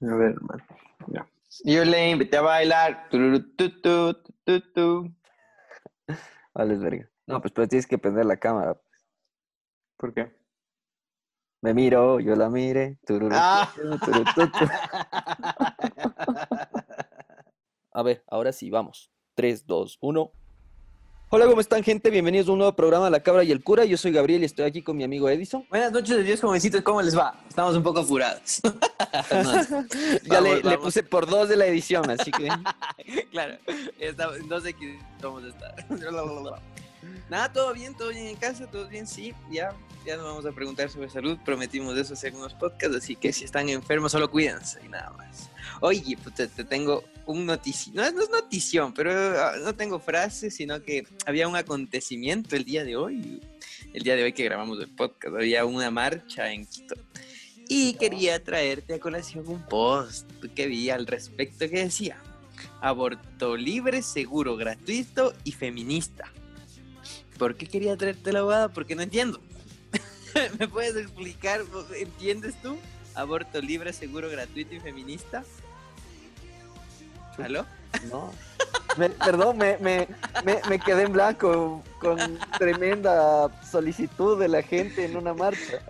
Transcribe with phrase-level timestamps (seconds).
[0.00, 0.64] A ver, hermano.
[1.08, 1.28] Ya.
[1.64, 3.08] Yo le invité a bailar.
[3.10, 4.14] Tururu, tu, tu,
[4.72, 5.12] tu.
[6.54, 7.08] Vale, es verga.
[7.26, 8.80] No, pues pero tienes que prender la cámara.
[9.96, 10.32] ¿Por qué?
[11.60, 12.98] Me miro, yo la mire.
[13.04, 13.68] tururú, Ah.
[17.92, 19.10] A ver, ahora sí, vamos.
[19.34, 20.32] 3, 2, 1.
[21.30, 22.08] Hola, ¿cómo están, gente?
[22.08, 23.84] Bienvenidos a un nuevo programa La Cabra y el Cura.
[23.84, 25.62] Yo soy Gabriel y estoy aquí con mi amigo Edison.
[25.68, 27.38] Buenas noches, Dios jovencitos, ¿cómo les va?
[27.46, 28.62] Estamos un poco apurados.
[30.24, 30.78] ya le, Vamos, le vamos.
[30.78, 32.48] puse por dos de la edición, así que...
[33.30, 33.58] claro,
[33.98, 35.74] estamos, no sé qué vamos a estar.
[37.28, 39.74] Nada, todo bien, todo bien en casa, todo bien, sí, ya,
[40.06, 43.44] ya nos vamos a preguntar sobre salud, prometimos eso hacer unos podcasts, así que si
[43.44, 45.50] están enfermos solo cuídense y nada más.
[45.80, 50.00] Oye, puta, te tengo un noticio, no, es- no es notición, pero ah, no tengo
[50.00, 53.40] frase, sino que había un acontecimiento el día de hoy,
[53.92, 56.94] el día de hoy que grabamos el podcast, había una marcha en Quito.
[57.68, 62.18] Y quería traerte a colación un post que vi al respecto que decía,
[62.80, 66.24] aborto libre, seguro, gratuito y feminista.
[67.38, 68.72] ¿Por qué quería traerte la abogada?
[68.72, 69.40] Porque no entiendo.
[70.58, 71.60] ¿Me puedes explicar?
[71.94, 72.76] ¿Entiendes tú?
[73.14, 75.44] Aborto libre, seguro, gratuito y feminista.
[77.42, 77.66] ¿Aló?
[78.10, 78.32] No.
[78.96, 80.08] Me- perdón, me, me,
[80.68, 82.18] me, quedé en blanco con
[82.58, 85.80] tremenda solicitud de la gente en una marcha.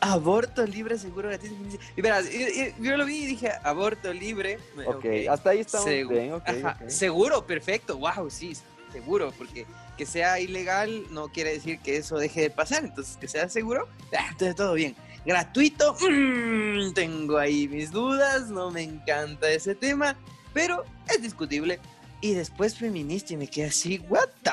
[0.00, 4.58] Aborto libre, seguro, gratuito y verás, y- y- yo lo vi y dije, aborto libre.
[4.86, 6.88] Ok, hasta ahí estamos Segu- bien, ok, Ajá, ok.
[6.88, 8.56] Seguro, perfecto, wow, sí,
[8.92, 13.26] seguro, porque que sea ilegal no quiere decir que eso deje de pasar, entonces que
[13.26, 14.94] sea seguro, ah, entonces todo bien.
[15.26, 20.16] Gratuito, mm, tengo ahí mis dudas, no me encanta ese tema,
[20.52, 21.80] pero es discutible.
[22.20, 24.50] Y después feminista y me quedé así, what the...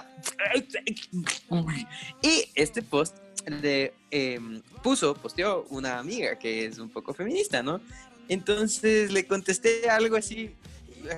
[2.22, 7.82] Y este post de, em, puso, posteó una amiga que es un poco feminista, ¿no?
[8.30, 10.52] Entonces le contesté algo así,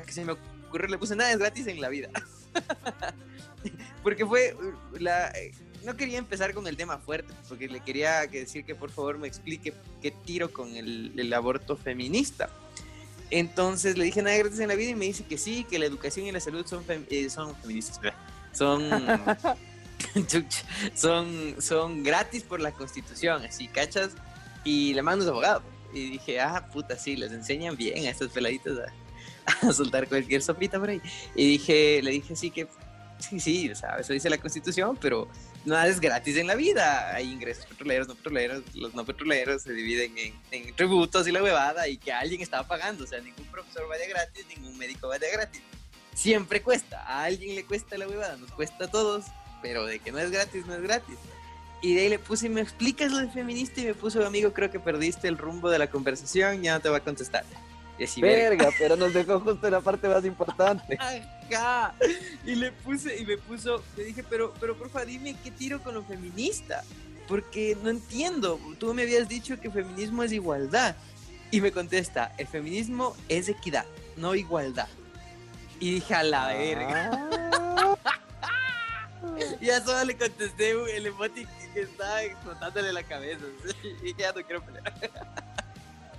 [0.06, 2.10] que se me ocurrió, le puse nada es gratis en la vida.
[4.04, 5.30] porque fue uh, la...
[5.32, 5.52] eh,
[5.86, 9.18] No quería empezar con el tema fuerte, porque le quería que decir que por favor
[9.18, 12.50] me explique qué tiro con el, el aborto feminista.
[13.30, 15.86] Entonces le dije nada gratis en la vida y me dice que sí, que la
[15.86, 18.00] educación y la salud son, fem- eh, son feministas.
[18.54, 18.90] Son,
[20.96, 24.12] son, son gratis por la constitución, así, ¿cachas?
[24.64, 25.64] Y le mando a su abogado.
[25.94, 30.42] Y dije, ah, puta, sí, les enseñan bien a estos peladitos a, a soltar cualquier
[30.42, 31.02] sopita por ahí.
[31.36, 32.68] Y dije, le dije, sí, que
[33.20, 35.28] sí, sí, o sea, eso dice la constitución, pero
[35.68, 37.14] nada es gratis en la vida.
[37.14, 38.64] Hay ingresos petroleros, no petroleros.
[38.74, 42.68] Los no petroleros se dividen en, en tributos y la huevada y que alguien estaba
[42.68, 43.04] pagando.
[43.04, 45.62] O sea, ningún profesor vaya gratis, ningún médico vaya gratis.
[46.14, 47.04] Siempre cuesta.
[47.04, 49.26] A alguien le cuesta la huevada, nos cuesta a todos,
[49.62, 51.18] pero de que no es gratis, no es gratis.
[51.82, 53.82] Y de ahí le puse, ¿me explicas lo de feminista?
[53.82, 56.90] Y me puso, amigo, creo que perdiste el rumbo de la conversación, ya no te
[56.90, 57.46] va a contestar.
[58.02, 58.66] Así, verga.
[58.66, 60.98] Verga, pero nos dejó justo la parte más importante.
[61.00, 61.94] Ajá.
[62.46, 65.94] Y le puse, y me puso, le dije, pero, pero porfa, dime qué tiro con
[65.94, 66.84] lo feminista.
[67.28, 68.60] Porque no entiendo.
[68.80, 70.96] Tú me habías dicho que feminismo es igualdad.
[71.52, 73.86] Y me contesta, el feminismo es equidad,
[74.18, 74.88] no igualdad.
[75.80, 77.30] Y dije, a la verga.
[77.54, 77.98] Ah.
[79.62, 83.44] Y a solo le contesté el emoji que estaba explotándole la cabeza.
[83.84, 84.94] Y dije, ya no quiero pelear.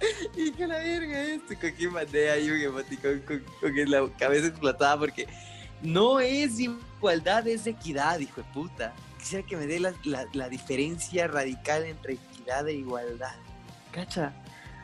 [0.36, 1.54] Y a la verga esto.
[1.60, 5.26] Con que mandé ahí un emoji con, con, con que la cabeza explotada porque
[5.82, 8.94] no es igualdad, es equidad, hijo de puta.
[9.18, 13.34] Quisiera que me dé la, la, la diferencia radical entre equidad e igualdad.
[13.92, 14.32] ¿Cacha?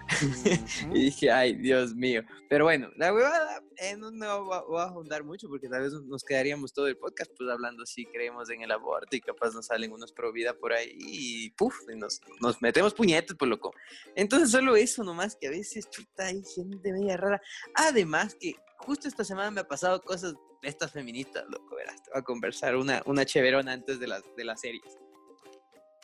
[0.95, 2.23] Y dije, ay, Dios mío.
[2.49, 6.73] Pero bueno, la huevada, eh, no, va- a ahondar mucho porque tal vez nos quedaríamos
[6.73, 10.13] todo el podcast pues hablando si creemos en el aborto y capaz nos salen unos
[10.13, 13.73] pro vida por ahí y puf, y nos, nos metemos puñetes por loco.
[14.15, 17.41] Entonces solo eso nomás que a veces chuta hay gente media rara.
[17.75, 22.11] Además que justo esta semana me ha pasado cosas de estas feministas, loco, verás, te
[22.11, 24.85] voy a conversar una, una cheverona antes de las, de las series.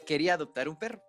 [0.07, 1.01] Quería adoptar un perro.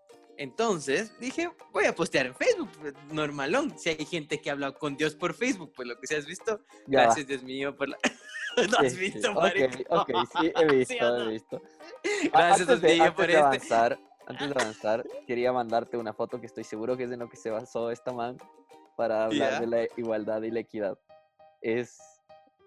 [0.41, 3.78] Entonces dije, voy a postear en Facebook, pues, normalón.
[3.78, 6.26] Si hay gente que ha hablado con Dios por Facebook, pues lo que si has
[6.26, 7.03] visto, Ya.
[7.03, 7.97] gracias Dios mío por la...
[8.72, 9.85] ¿No has Sí, visto, sí.
[9.90, 10.09] Ok,
[10.40, 11.22] sí, he visto, ¿Sí no?
[11.22, 11.61] he visto.
[12.34, 13.43] Gracias, antes de, Dios mío, por de este.
[13.46, 17.29] avanzar, antes de avanzar, quería mandarte una foto que estoy seguro que es en lo
[17.29, 18.35] que se basó esta man
[18.97, 20.97] para hablar de la igualdad y la equidad.
[21.61, 21.99] Es,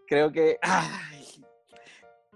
[0.06, 1.44] creo que Ay,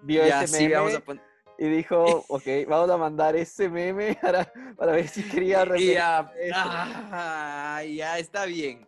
[0.02, 1.27] vio ya, ese sí, meme vamos a poner...
[1.58, 7.82] y dijo, ok, vamos a mandar ese meme para, para ver si quería ya, ah,
[7.82, 8.86] ya, está bien.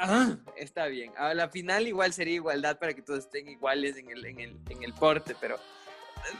[0.00, 1.12] Ah, está bien.
[1.16, 4.60] A la final igual sería igualdad para que todos estén iguales en el, en el,
[4.68, 5.56] en el porte, pero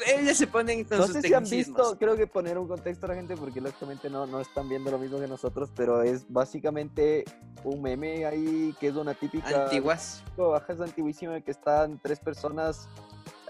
[0.07, 3.07] ellas se ponen con No sus sé si han visto, creo que poner un contexto
[3.07, 6.31] a la gente, porque lógicamente no, no están viendo lo mismo que nosotros, pero es
[6.31, 7.25] básicamente
[7.65, 9.65] un meme ahí que es una típica.
[9.65, 10.23] Antiguas.
[10.37, 12.89] Baja es antiguísima que están tres personas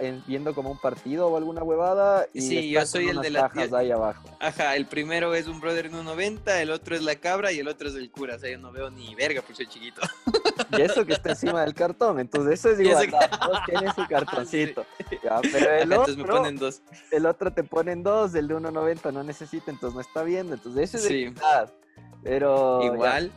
[0.00, 2.26] en- viendo como un partido o alguna huevada.
[2.32, 4.28] Y Sí, yo soy el de la cajas tía- ahí abajo.
[4.40, 7.68] Ajá, el primero es un brother en 1.90, el otro es la cabra y el
[7.68, 8.36] otro es el cura.
[8.36, 10.00] O sea, yo no veo ni verga por ser chiquito.
[10.76, 13.00] Y eso que está encima del cartón, entonces eso es Y eso.
[13.40, 14.84] Todos tienen su cartoncito.
[15.22, 16.82] Ya, pero el Ajá, entonces me otro, ponen dos.
[17.10, 20.54] el otro te ponen dos, el de 1.90 no necesita, entonces no está viendo.
[20.54, 21.34] Entonces eso es Sí.
[22.22, 22.80] Pero.
[22.82, 23.32] ya, Igual.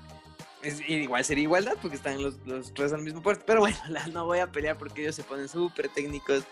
[0.63, 3.43] Es, igual sería igualdad porque están los, los tres al mismo puerto.
[3.45, 6.43] Pero bueno, la- no voy a pelear porque ellos se ponen súper técnicos.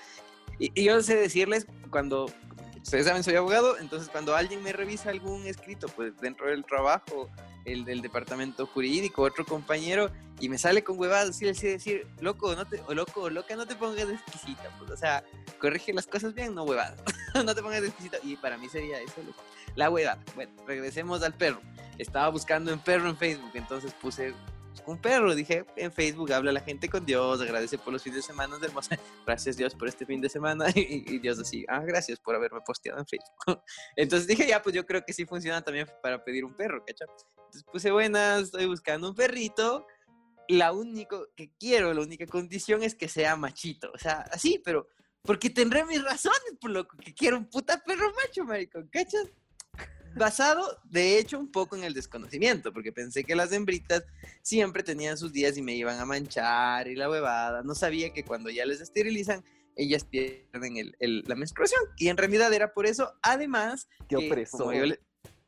[0.57, 2.25] Y, yo sé decirles cuando,
[2.83, 7.29] ustedes saben, soy abogado, entonces cuando alguien me revisa algún escrito, pues dentro del trabajo,
[7.65, 12.65] el del departamento jurídico, otro compañero, y me sale con huevadas, sí decir, loco, no
[12.65, 15.23] te, o loco, o loca, no te pongas exquisita, pues, o sea,
[15.59, 16.99] corrige las cosas bien, no huevadas,
[17.45, 19.41] no te pongas exquisita, y para mí sería eso, loco.
[19.79, 20.21] La huevada.
[20.35, 21.61] Bueno, regresemos al perro.
[21.97, 24.33] Estaba buscando un perro en Facebook, entonces puse
[24.85, 28.21] un perro, dije, en Facebook habla la gente con Dios, agradece por los fines de
[28.23, 32.35] semana hermosa, gracias Dios por este fin de semana, y, Dios así, ah, gracias por
[32.35, 33.61] haberme posteado en Facebook.
[33.95, 37.07] Entonces dije, ya, pues yo creo que sí funciona también para pedir un perro, ¿cachai?
[37.37, 39.85] Entonces puse, buenas, estoy buscando un perrito,
[40.47, 44.87] la único que quiero, la única condición es que sea machito, o sea, así, pero
[45.21, 49.27] porque tendré mis razones por lo que quiero un puta perro macho, marico, ¿cachas?
[50.15, 54.03] Basado, de hecho, un poco en el desconocimiento, porque pensé que las hembritas
[54.41, 57.63] siempre tenían sus días y me iban a manchar y la huevada.
[57.63, 59.43] No sabía que cuando ya les esterilizan,
[59.75, 61.81] ellas pierden el- el- la menstruación.
[61.97, 63.13] Y en realidad era por eso.
[63.21, 64.59] Además, Qué que, opresor.
[64.59, 64.93] como yo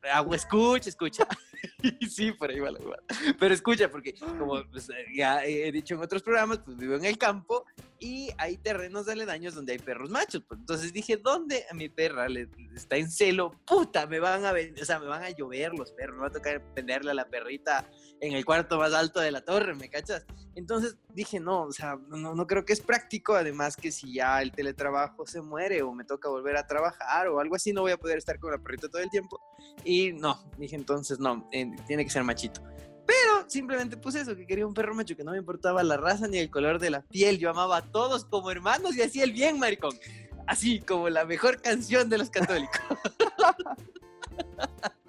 [0.02, 1.26] le- Ah, escucha, escucha.
[2.10, 3.02] sí, va la huevada.
[3.38, 7.18] Pero escucha, porque como pues, ya he dicho en otros programas, pues vivo en el
[7.18, 7.64] campo
[7.98, 10.42] y hay terrenos aledaños donde hay perros machos.
[10.46, 13.52] Pues, entonces dije, ¿dónde a mi perra le, está en celo?
[13.64, 16.32] Puta, me van a o sea, me van a llover los perros, me va a
[16.32, 17.88] tocar venderle a la perrita
[18.22, 20.24] en el cuarto más alto de la torre, ¿me cachas?
[20.54, 24.40] Entonces dije, no, o sea, no, no creo que es práctico, además que si ya
[24.40, 27.90] el teletrabajo se muere o me toca volver a trabajar o algo así, no voy
[27.90, 29.40] a poder estar con la perrita todo el tiempo.
[29.84, 32.62] Y no, dije entonces, no, eh, tiene que ser machito.
[33.04, 36.28] Pero simplemente puse eso, que quería un perro macho, que no me importaba la raza
[36.28, 37.38] ni el color de la piel.
[37.38, 39.98] Yo amaba a todos como hermanos y hacía el bien, maricón.
[40.46, 42.78] Así como la mejor canción de los católicos.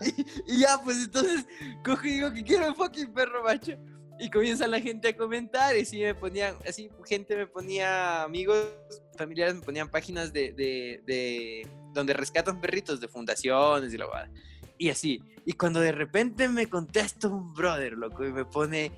[0.00, 1.46] y, y ya, pues entonces
[1.84, 3.72] cojo y digo que quiero un fucking perro macho.
[4.18, 8.58] Y comienza la gente a comentar y sí me ponían, así gente me ponía, amigos,
[9.18, 14.30] familiares me ponían páginas de, de, de donde rescatan perritos de fundaciones y la verdad.
[14.78, 15.22] Y así.
[15.44, 18.90] Y cuando de repente me contesta un brother, loco, y me pone,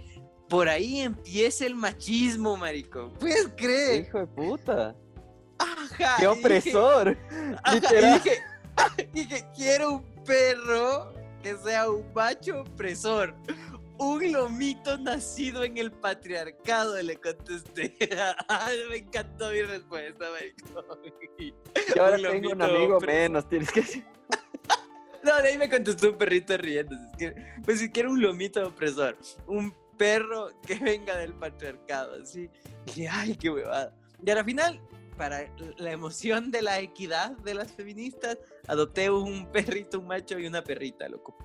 [0.48, 3.12] por ahí empieza el machismo, marico.
[3.18, 4.06] ¿Puedes creer?
[4.06, 4.96] Hijo de puta.
[5.58, 6.14] Ajá.
[6.18, 7.18] Qué y dije- opresor.
[7.64, 8.22] Ajá, Literal.
[9.04, 13.34] Y dije, dije, quiero un perro que sea un macho opresor.
[13.98, 17.96] Un lomito nacido en el patriarcado, le contesté.
[18.48, 20.26] Ay, me encantó mi respuesta.
[21.38, 23.06] Y ahora Un tengo un amigo opresor.
[23.06, 24.04] menos, tienes que decir.
[25.20, 26.96] No, de ahí me contestó un perrito riendo.
[27.64, 32.48] Pues si quiero un lomito opresor, un perro que venga del patriarcado, así.
[32.94, 33.92] Y ay, qué huevada.
[34.25, 34.80] Y a la final,
[35.16, 40.46] para la emoción de la equidad de las feministas, adopté un perrito, un macho y
[40.46, 41.36] una perrita, loco.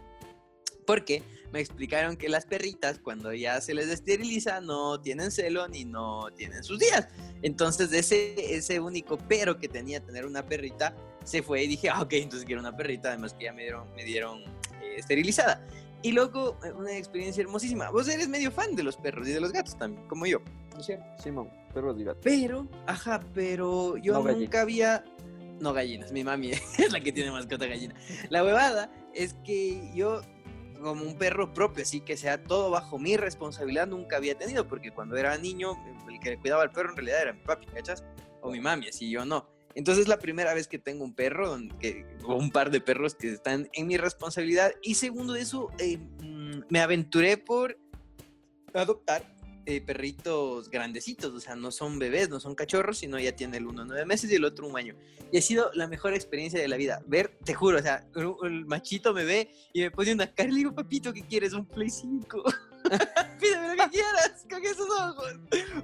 [0.85, 5.85] Porque me explicaron que las perritas, cuando ya se les esteriliza, no tienen celo ni
[5.85, 7.07] no tienen sus días.
[7.41, 12.01] Entonces, ese, ese único pero que tenía tener una perrita se fue y dije, ah,
[12.01, 14.41] ok, entonces quiero una perrita, además que ya me dieron, me dieron
[14.81, 15.65] eh, esterilizada.
[16.01, 17.89] Y luego, eh, una experiencia hermosísima.
[17.89, 20.41] Vos eres medio fan de los perros y de los gatos también, como yo,
[20.73, 21.05] ¿no es cierto?
[21.21, 22.21] Simón, perros y gatos.
[22.23, 25.05] Pero, ajá, pero yo No nunca había.
[25.59, 27.95] No gallinas, mi mami es la que tiene mascota gallina.
[28.29, 30.21] La huevada es que yo,
[30.81, 34.91] como un perro propio, así que sea todo bajo mi responsabilidad, nunca había tenido, porque
[34.91, 35.77] cuando era niño,
[36.09, 38.03] el que cuidaba al perro en realidad era mi papi, ¿cachas?
[38.41, 39.47] O mi mami, así yo no.
[39.75, 41.57] Entonces es la primera vez que tengo un perro,
[42.25, 44.71] o un par de perros que están en mi responsabilidad.
[44.81, 47.77] Y segundo de eso, eh, mm, me aventuré por
[48.73, 49.23] adoptar
[49.65, 53.67] eh, perritos grandecitos, o sea, no son bebés, no son cachorros, sino ya tiene el
[53.67, 54.95] uno nueve meses y el otro un año.
[55.31, 57.01] Y ha sido la mejor experiencia de la vida.
[57.05, 60.51] Ver, te juro, o sea, el, machito me ve y me pone una cara y
[60.51, 61.53] le digo, papito, ¿qué quieres?
[61.53, 62.43] Un Play 5.
[63.39, 65.33] Pídeme lo que quieras con esos ojos.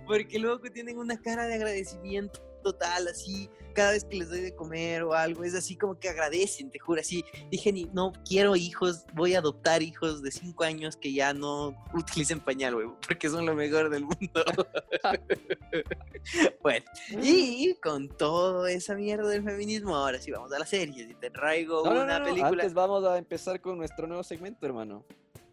[0.05, 4.55] Porque luego tienen una cara de agradecimiento total, así, cada vez que les doy de
[4.55, 8.55] comer o algo, es así como que agradecen, te juro, así, dije, ni, no quiero
[8.55, 13.29] hijos, voy a adoptar hijos de cinco años que ya no utilicen pañal, güey, porque
[13.29, 14.43] son lo mejor del mundo.
[16.61, 21.13] bueno, y con toda esa mierda del feminismo, ahora sí vamos a la serie, y
[21.15, 22.49] te traigo no, una no, no, película.
[22.49, 25.05] Antes vamos a empezar con nuestro nuevo segmento, hermano.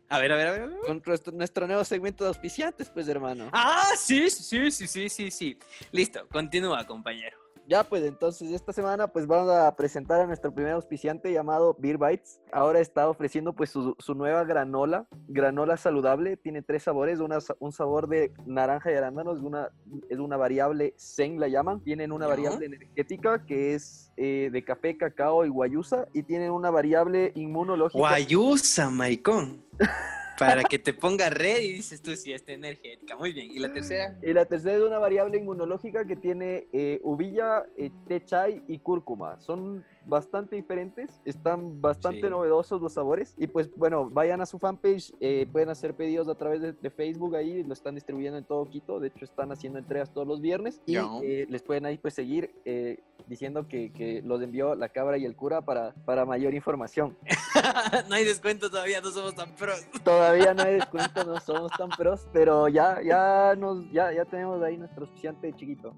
[0.09, 0.63] A ver, a ver, a ver.
[0.63, 0.79] a ver.
[0.87, 3.51] Con nuestro, nuestro nuevo segmento de auspiciantes, pues, hermano.
[3.53, 5.59] Ah, sí, sí, sí, sí, sí, sí.
[5.91, 7.46] Listo, continúa, compañero.
[7.69, 11.99] Ya, pues entonces esta semana pues vamos a presentar a nuestro primer auspiciante llamado Beer
[11.99, 12.41] Bites.
[12.53, 16.37] Ahora está ofreciendo pues su, su nueva granola, granola saludable.
[16.37, 19.71] Tiene tres sabores, una un sabor de naranja y arándano, es una,
[20.09, 21.83] es una variable Zen la llaman.
[21.83, 26.07] Tienen una variable energética que es eh, de café, cacao y guayusa.
[26.13, 27.99] Y tienen una variable inmunológica.
[27.99, 29.65] Guayusa, maricón.
[30.39, 33.17] Para que te ponga red y dices tú si está energética.
[33.17, 33.51] Muy bien.
[33.51, 34.19] ¿Y la tercera?
[34.23, 38.79] Y la tercera es una variable inmunológica que tiene eh, uvilla, eh, té chai y
[38.79, 39.41] cúrcuma.
[39.41, 42.31] Son bastante diferentes, están bastante Sí.
[42.31, 43.35] novedosos los sabores.
[43.37, 46.91] Y pues bueno, vayan a su fanpage, eh, pueden hacer pedidos a través de, de
[46.91, 49.01] Facebook ahí, lo están distribuyendo en todo Quito.
[49.01, 50.81] De hecho, están haciendo entregas todos los viernes.
[50.87, 55.19] Y eh, les pueden ahí pues seguir eh, diciendo que, que los envió la cabra
[55.19, 57.17] y el cura para, para mayor información.
[58.09, 59.85] no hay descuento todavía, no somos tan pros.
[60.05, 64.63] Todavía no hay descuento, no somos tan pros, pero ya, ya, nos, ya, ya tenemos
[64.63, 65.95] ahí nuestro auspiciante chiquito.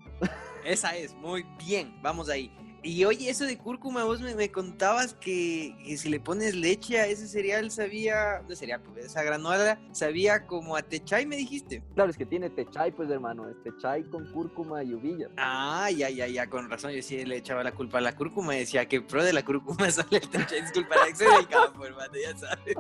[0.65, 1.95] Esa es, muy bien.
[2.03, 2.51] Vamos ahí.
[2.83, 7.01] Y oye, eso de cúrcuma, vos me, me contabas que, que si le pones leche
[7.01, 11.83] a ese cereal sabía, no cereal, pues esa granola sabía como a techay, me dijiste.
[11.95, 15.29] Claro, es que tiene techay, pues hermano, es techay con cúrcuma y uvilla.
[15.37, 16.93] Ah, ya, ya, ya, con razón.
[16.93, 19.91] Yo sí le echaba la culpa a la cúrcuma decía que pro de la cúrcuma
[19.91, 20.63] sale el techay.
[20.63, 22.77] Disculpa, la del campo, hermano, ya sabes.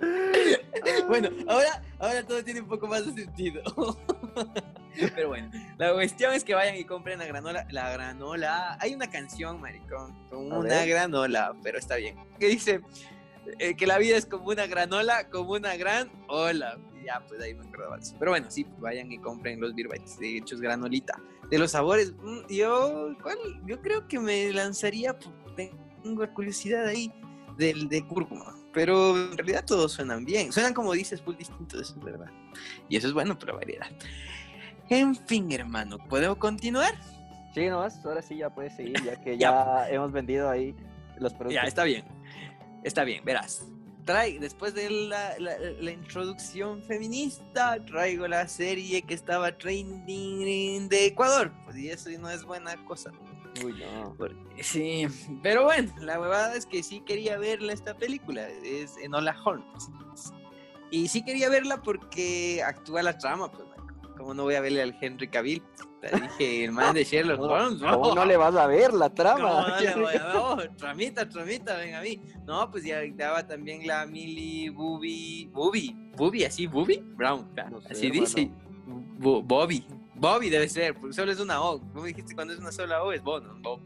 [1.08, 3.62] bueno, ahora, ahora todo tiene un poco más de sentido.
[5.14, 7.66] Pero bueno, la cuestión es que vayan y compren la granola.
[7.70, 8.15] La granola.
[8.80, 10.88] Hay una canción, maricón, con A una ver.
[10.88, 12.16] granola, pero está bien.
[12.38, 12.80] Que dice
[13.58, 16.78] eh, que la vida es como una granola, como una gran ola.
[17.04, 18.16] Ya, pues ahí me acordaba eso.
[18.18, 21.20] Pero bueno, sí, pues vayan y compren los Beer Bites de hechos granolita.
[21.50, 23.38] De los sabores, mm, yo, ¿cuál?
[23.64, 25.70] Yo creo que me lanzaría, pues,
[26.02, 27.12] tengo curiosidad ahí,
[27.56, 28.54] del de cúrcuma.
[28.72, 30.52] Pero en realidad todos suenan bien.
[30.52, 32.30] Suenan como dices, full distintos, eso es verdad.
[32.88, 33.86] Y eso es bueno para variedad.
[34.88, 36.94] En fin, hermano, ¿puedo continuar?
[37.56, 39.50] Sí, nomás, ahora sí ya puedes seguir, ya que Ya.
[39.50, 40.74] ya hemos vendido ahí
[41.18, 41.54] los productos.
[41.54, 42.04] Ya, está bien.
[42.84, 43.66] Está bien, verás.
[44.04, 51.06] Trae, después de la, la- la introducción feminista, traigo la serie que estaba trending de
[51.06, 51.50] Ecuador.
[51.64, 53.10] Pues y eso no es buena cosa.
[53.64, 54.14] Uy, no.
[54.18, 55.06] Porque- sí,
[55.42, 58.46] pero bueno, la huevada es que sí quería verla esta película.
[58.62, 59.90] Es Enola Holmes.
[60.90, 63.65] Y sí quería verla porque actúa la trama, pues,
[64.16, 65.62] como no voy a verle al Henry Cavill?
[66.00, 67.80] Te dije, el man de Sherlock Holmes.
[67.80, 69.68] ¿Cómo no le vas a ver la No, trama?
[69.68, 72.20] no le voy a- no, tramita, tramita, ven a mí.
[72.46, 77.88] No, pues ya daba también la Millie Bobby, Bobby, Bobby, así, Bobby Brown, No sé,
[77.92, 78.24] así hermano.
[78.26, 78.50] dice.
[79.18, 81.80] Bo- Bobby, Bobby debe ser, porque solo es una O.
[81.92, 83.80] Como dijiste, cuando es una sola O es Bo, no, Bob.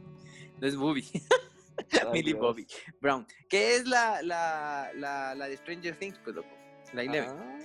[0.60, 1.04] No es Bobby,
[1.92, 2.40] Ay, Millie Dios.
[2.40, 2.66] Bobby
[3.00, 6.48] Brown, que es la, la, la, la de Stranger Things, pues loco,
[6.92, 7.30] la Eleven.
[7.30, 7.58] Ah,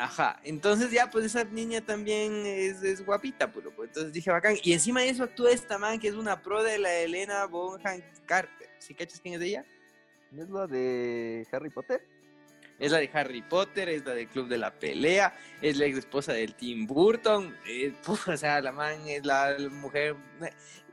[0.00, 3.84] Ajá, entonces ya pues esa niña también es, es guapita, pues loco.
[3.84, 4.56] Entonces dije bacán.
[4.62, 8.00] Y encima de eso actúa esta man que es una pro de la Elena Bonham
[8.24, 8.70] Carter.
[8.78, 9.66] ¿Sí cachas quién es ella?
[10.34, 12.02] ¿Es la de Harry Potter?
[12.78, 15.98] Es la de Harry Potter, es la del Club de la Pelea, es la ex
[15.98, 17.54] esposa del Tim Burton.
[17.66, 20.16] eh, puf, o sea, la man es la mujer.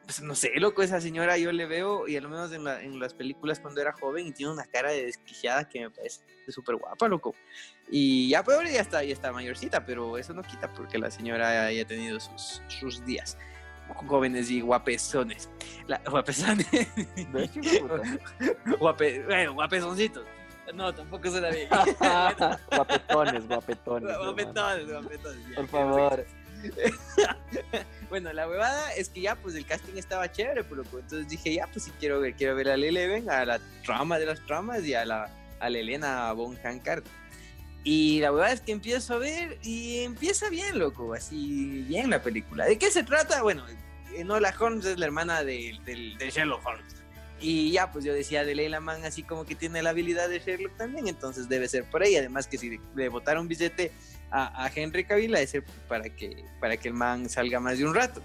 [0.08, 2.82] Pues no sé, loco, esa señora yo le veo, y a lo menos en, la-
[2.82, 6.22] en las películas cuando era joven, y tiene una cara de desquiciada que me parece
[6.48, 7.36] súper guapa, loco.
[7.92, 11.12] Y ya, pues ahora ya está, ya está mayorcita, pero eso no quita porque la
[11.12, 13.38] señora haya tenido sus, sus días
[14.08, 15.50] jóvenes y guapezones.
[15.88, 16.68] La, guapezones.
[18.80, 20.26] Guape, bueno, guapezoncitos.
[20.74, 21.70] No, tampoco suena bien.
[21.70, 22.60] guapetones,
[23.48, 24.10] guapetones.
[24.10, 24.24] hermano.
[24.26, 25.50] guapetones, guapetones.
[25.50, 26.26] ya, Por favor.
[28.10, 31.54] Bueno, la huevada es que ya, pues el casting estaba chévere, pero pues, entonces dije,
[31.56, 34.84] ya, pues si quiero ver, quiero ver a Eleven, a la trama de las tramas
[34.86, 37.12] y a la, a la Elena Bonham Carter.
[37.84, 42.22] Y la huevada es que empiezo a ver y empieza bien, loco, así bien la
[42.22, 42.66] película.
[42.66, 43.42] ¿De qué se trata?
[43.42, 43.66] Bueno,
[44.16, 46.96] Enola Holmes es la hermana de, del- de Sherlock Holmes.
[47.40, 50.40] Y ya, pues yo decía de Leila Man, así como que tiene la habilidad de
[50.40, 52.16] Sherlock también, entonces debe ser por ahí.
[52.16, 53.92] Además, que si le botaron billete
[54.32, 57.78] a, a Henry Cavill, ha de ser para que, para que el man salga más
[57.78, 58.22] de un rato.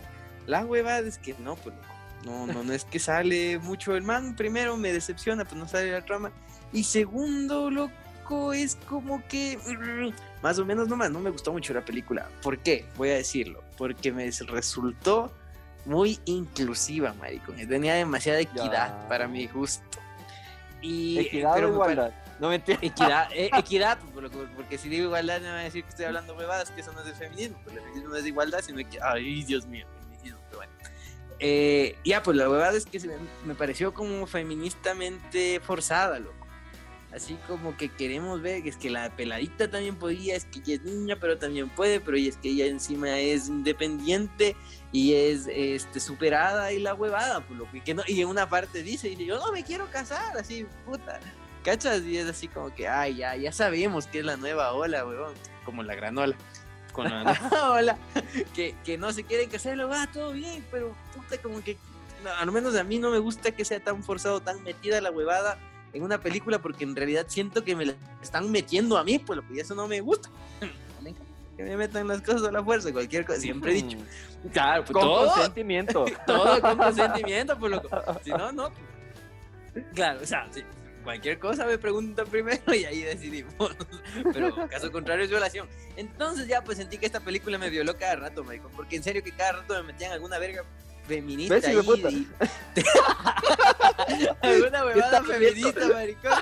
[0.47, 1.75] La huevada es que no, pues.
[2.25, 4.37] No, no, no es que sale mucho el man.
[4.37, 6.31] Primero me decepciona, pues no sale la trama.
[6.73, 11.75] Y segundo, loco, es como que mm, más o menos nomás, no me gustó mucho
[11.75, 12.29] la película.
[12.43, 12.87] ¿Por qué?
[12.97, 13.63] Voy a decirlo.
[13.77, 15.33] Porque me resultó
[15.85, 17.57] muy inclusiva, maricón.
[17.57, 19.99] Tenía demasiada equidad para mi gusto.
[20.81, 22.13] Y, equidad o igualdad.
[22.41, 23.99] No me Equidad, eh, equidad
[24.57, 27.03] porque si digo igualdad me va a decir que estoy hablando huevadas, que eso no
[27.03, 27.59] es feminismo.
[27.65, 30.73] Pues el feminismo no es igualdad, sino que, ay, Dios mío, feminismo, pero bueno.
[31.39, 36.43] Eh, ya, pues la huevada es que me, me pareció como feministamente forzada, loco
[37.15, 40.75] así como que queremos ver que es que la peladita también podía, es que ella
[40.75, 44.57] es niña, pero también puede, pero es que ella encima es independiente
[44.93, 48.83] y es este, superada y la huevada, pues lo que no, y en una parte
[48.83, 51.21] dice, dice, yo no me quiero casar, así, puta,
[51.62, 52.02] ¿cachas?
[52.02, 55.35] Y es así como que, ay, ya, ya sabemos que es la nueva ola, huevón,
[55.64, 56.37] como la granola.
[56.92, 57.33] Con la
[57.71, 57.97] ola,
[58.54, 61.78] que, que no se quieren casar, lo va todo bien, pero puta, como que,
[62.38, 65.59] al menos a mí no me gusta que sea tan forzado, tan metida la huevada,
[65.92, 69.38] en una película porque en realidad siento que me la están metiendo a mí, pues
[69.38, 70.28] lo que eso no me gusta.
[71.57, 73.99] que me metan las cosas a la fuerza, cualquier cosa, siempre he dicho.
[74.52, 76.04] Claro, pues, todo, consentimiento.
[76.26, 77.88] Todo con consentimiento, pues loco.
[78.25, 78.71] Si no, no.
[79.95, 80.62] Claro, o sea, sí,
[81.03, 83.55] cualquier cosa me preguntan primero y ahí decidimos.
[84.33, 85.69] Pero caso contrario es violación.
[85.97, 88.73] Entonces ya pues sentí que esta película me violó cada rato, maricón.
[88.73, 90.65] Porque en serio que cada rato me metían alguna verga
[91.07, 92.29] feminista ahí, y...
[94.41, 96.33] alguna huevada feminista, maricón.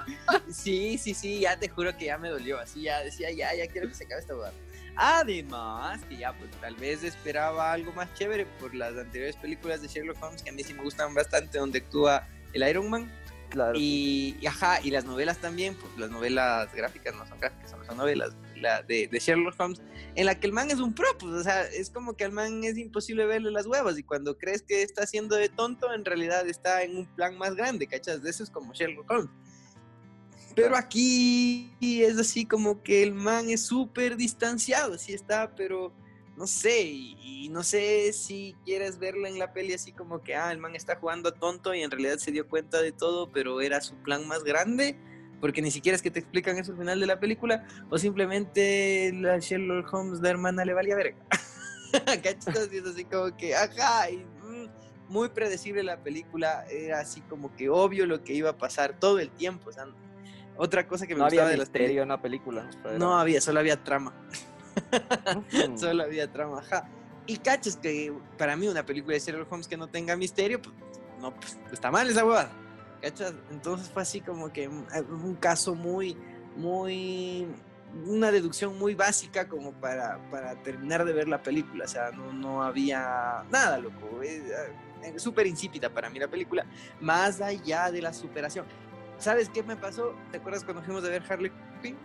[0.52, 2.58] Sí, sí, sí, ya te juro que ya me dolió.
[2.60, 4.54] Así ya decía, ya, ya quiero que se acabe esta huevada.
[4.96, 9.88] Además, que ya pues tal vez esperaba algo más chévere por las anteriores películas de
[9.88, 13.10] Sherlock Holmes, que a mí sí me gustan bastante, donde actúa el Iron Man.
[13.50, 13.78] Claro.
[13.78, 18.30] Y, ajá, y las novelas también, pues las novelas gráficas no son gráficas, son, novelas
[18.56, 19.82] la de, de, Sherlock Holmes,
[20.14, 22.32] en la que el man es un pro, pues, o sea, es como que al
[22.32, 26.04] man es imposible verle las huevas y cuando crees que está haciendo de tonto, en
[26.04, 28.22] realidad está en un plan más grande, ¿cachas?
[28.22, 29.30] De eso es como Sherlock Holmes.
[30.54, 35.92] Pero aquí es así como que el man es súper distanciado, así está, pero
[36.40, 40.50] no sé, y, no sé si quieres verlo en la peli así como que, ah,
[40.50, 43.82] el man está jugando tonto y en realidad se dio cuenta de todo, pero era
[43.82, 44.96] su plan más grande,
[45.38, 49.12] porque ni siquiera es que te explican eso al final de la película, o simplemente
[49.12, 51.18] la Sherlock Holmes, la hermana, le valía verga.
[52.22, 52.70] ¿Cachas?
[52.72, 54.68] Y es así como que, ajá, y, mm,
[55.10, 59.18] muy predecible la película, era así como que obvio lo que iba a pasar todo
[59.18, 59.88] el tiempo, o sea,
[60.56, 62.70] otra cosa que me no gustaba había de misterio en la película.
[62.98, 64.14] No había, solo había trama.
[65.76, 66.88] Solo había trama, ajá.
[67.26, 70.74] Y cachas que para mí una película de Sherlock Holmes que no tenga misterio, pues
[71.20, 72.50] no, pues está mal esa huevada.
[73.00, 73.34] ¿Cachas?
[73.50, 76.16] Entonces fue así como que un caso muy,
[76.56, 77.46] muy,
[78.06, 81.84] una deducción muy básica como para, para terminar de ver la película.
[81.84, 84.22] O sea, no, no había nada, loco.
[84.22, 84.42] Es
[85.02, 86.66] eh, súper insípida para mí la película,
[87.00, 88.66] más allá de la superación.
[89.18, 90.14] ¿Sabes qué me pasó?
[90.30, 91.52] ¿Te acuerdas cuando fuimos a ver Harley
[91.82, 91.96] Quinn?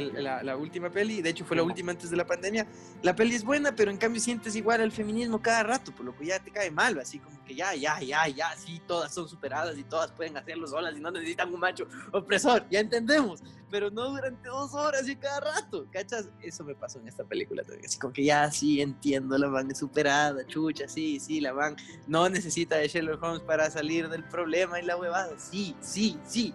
[0.00, 2.66] La, última peli, de hecho fue la última antes de la pandemia,
[3.02, 6.16] la peli es buena, pero en cambio sientes igual al feminismo cada rato, por lo
[6.16, 9.28] que ya te cae mal, así como que ya, ya, ya, ya, sí, todas son
[9.28, 13.90] superadas y todas pueden hacerlo solas y no necesitan un macho opresor, ya entendemos, pero
[13.90, 16.28] no durante dos horas y cada rato, ¿cachas?
[16.40, 19.78] Eso me pasó en esta película así como que ya, sí, entiendo, la van es
[19.78, 21.76] superada, chucha, sí, sí, la van
[22.06, 26.54] no necesita de Sherlock Holmes para salir del problema y la huevada, sí, sí, sí,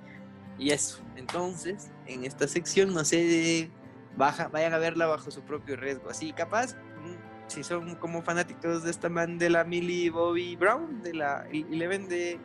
[0.59, 3.71] y eso, entonces, en esta sección, no sé,
[4.17, 6.09] baja, vayan a verla bajo su propio riesgo.
[6.09, 11.01] Así, capaz, mm, si son como fanáticos de esta man de la Millie Bobby Brown,
[11.01, 12.37] de la Eleven de,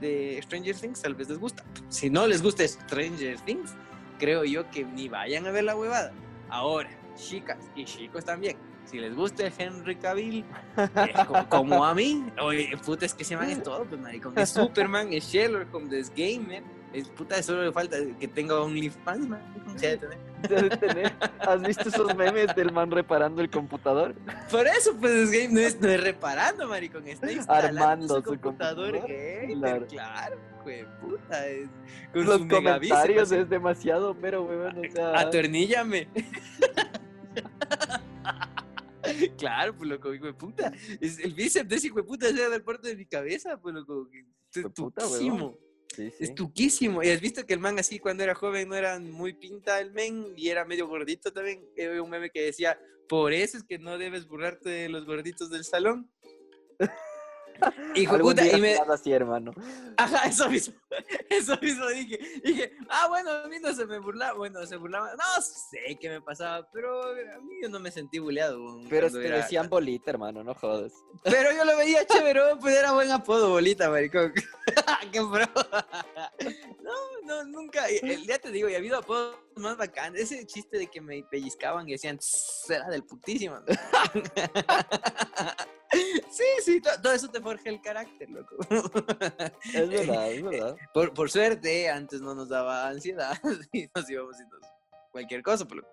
[0.00, 1.64] de Stranger Things, tal vez les gusta.
[1.88, 3.74] Si no les gusta Stranger Things,
[4.18, 6.12] creo yo que ni vayan a ver la huevada.
[6.50, 10.44] Ahora, chicas y chicos también, si les gusta Henry Cavill,
[11.48, 14.38] como, a mí, oye, puta, es que se man es todo, pues, maricón.
[14.38, 16.62] Es Superman, es Sherlock Holmes, es Gamer,
[16.94, 19.42] es puta, solo le falta que tenga OnlyFans, man.
[20.48, 21.12] Debe tener.
[21.40, 24.14] ¿Has visto esos memes del man reparando el computador?
[24.50, 28.22] Por eso, pues, es game no es, no es reparando, maricón, está instalando Armando su,
[28.22, 29.86] computador, gamer, claro.
[29.86, 31.46] claro güey, puta.
[31.46, 31.68] Es,
[32.12, 35.18] con Los comentarios es demasiado, pero, weón, o sea...
[35.20, 36.08] Atorníllame.
[39.38, 40.72] claro, pues loco, hijo de puta.
[41.00, 43.74] Es el bíceps de ese hijo de puta llega del puerto de mi cabeza, pues
[43.74, 44.08] loco.
[44.54, 45.58] Es tuquísimo.
[45.94, 46.24] Sí, sí.
[46.24, 47.02] Es tuquísimo.
[47.02, 49.92] Y has visto que el man así cuando era joven no era muy pinta el
[49.92, 51.64] men y era medio gordito también.
[51.72, 52.78] Había un meme que decía,
[53.08, 56.10] por eso es que no debes burlarte de los gorditos del salón.
[57.94, 59.52] Hijo puta, y me, así, hermano.
[59.96, 60.74] Ajá, eso mismo.
[61.28, 62.18] Eso mismo dije.
[62.44, 64.36] Dije, ah, bueno, a mí no se me burlaba.
[64.36, 65.12] Bueno, se burlaba.
[65.14, 68.80] No sé qué me pasaba, pero a mí yo no me sentí buleado.
[68.88, 70.92] Pero te era- decían bolita, hermano, no jodas.
[71.22, 74.32] Pero yo lo veía chévere, pues era buen apodo, bolita, maricón.
[75.12, 75.46] qué pro.
[77.42, 77.86] No, nunca.
[77.88, 80.22] el- Ya te digo, y ha habido apodos más bacanes.
[80.30, 83.56] Ese chiste de que me pellizcaban y decían, "Tss, era del putísimo.
[86.30, 88.56] Sí, sí, to- todo eso te forja el carácter, loco.
[89.72, 90.76] Es verdad, es verdad.
[90.92, 93.38] Por, por suerte, antes no nos daba ansiedad
[93.72, 94.60] y nos íbamos y nos
[95.14, 95.88] cualquier cosa, por lo-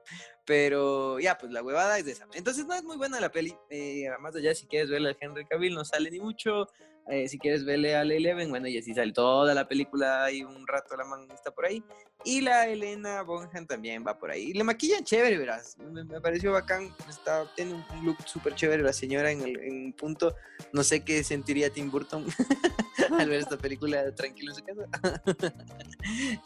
[0.45, 2.25] pero ya, pues la huevada es esa.
[2.34, 5.45] Entonces no es muy buena la peli, eh, más allá si quieres verle al Henry
[5.45, 6.67] Cavill no sale ni mucho,
[7.07, 10.43] eh, si quieres verle a la Eleven, bueno, y así sale toda la película y
[10.43, 11.84] un rato la man está por ahí,
[12.23, 16.19] y la Elena Bonham también va por ahí, y le maquillan chévere, verás, me, me
[16.21, 20.36] pareció bacán, está, tiene un look súper chévere la señora en, en un punto,
[20.73, 22.25] no sé qué sentiría Tim Burton
[23.19, 25.21] al ver esta película tranquilo en su casa.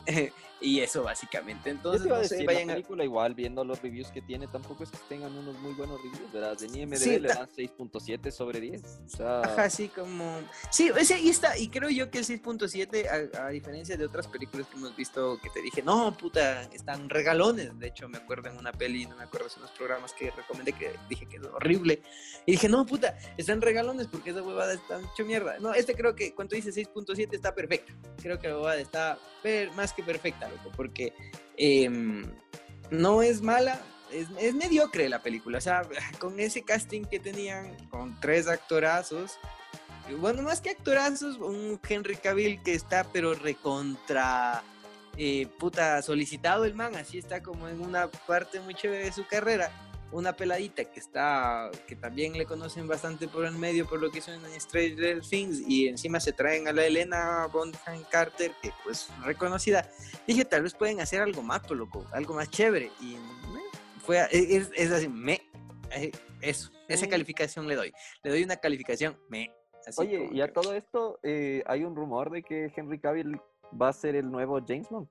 [0.06, 0.32] Eh,
[0.66, 1.70] y eso básicamente.
[1.70, 2.76] Yo Entonces, te iba a no sé, decir, vayan la a...
[2.76, 6.32] película igual, viendo los reviews que tiene, tampoco es que tengan unos muy buenos reviews,
[6.34, 6.58] ¿verdad?
[6.58, 8.84] De IMDb Sí, le dan 6.7 sobre 10.
[9.06, 10.40] O sea, Ajá, así como...
[10.72, 14.28] Sí, ese, y, está, y creo yo que el 6.7, a, a diferencia de otras
[14.28, 17.78] películas que hemos visto, que te dije, no, puta, están regalones.
[17.80, 20.32] De hecho, me acuerdo en una peli, no me acuerdo si en los programas que
[20.32, 22.02] recomendé, que dije que es horrible.
[22.46, 25.58] Y dije, no, puta, están regalones porque esa huevada está hecho mierda.
[25.60, 27.94] No, este creo que cuando dice 6.7 está perfecta.
[28.22, 31.14] Creo que la huevada está per- más que perfecta, porque
[31.58, 32.26] em,
[32.92, 35.58] no es mala, es, es mediocre la película.
[35.58, 35.84] O sea,
[36.20, 39.38] con ese casting que tenían, con tres actorazos,
[40.20, 44.64] bueno, más que actorazos, un Henry Cavill que está, pero recontra.
[45.18, 49.26] eh, puta, solicitado el man, así está como en una parte muy chévere de su
[49.26, 49.72] carrera.
[50.16, 54.20] Una peladita que está, que también le conocen bastante por el medio, por lo que
[54.20, 59.10] hizo en Stranger Things, y encima se traen a la Elena Bonham Carter, que pues
[59.26, 59.90] reconocida.
[60.26, 62.90] Dije, tal vez pueden hacer algo más, pues, loco, algo más chévere.
[63.02, 63.60] Y meh,
[64.06, 65.42] fue, a- es, es así, me,
[65.92, 67.10] eh, eso, esa Mm.
[67.10, 67.92] calificación le doy.
[68.24, 69.54] Le doy una calificación, me.
[69.86, 73.38] Así oye, y a que- todo esto, eh, hay un rumor de que Henry Cavill
[73.80, 75.10] va a ser el nuevo James Bond.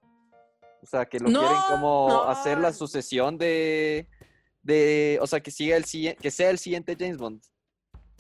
[0.83, 2.23] O sea, que lo No, quieren como no.
[2.25, 4.07] hacer la sucesión de,
[4.65, 7.41] de, o sea, que siga el que sea el siguiente James Bond.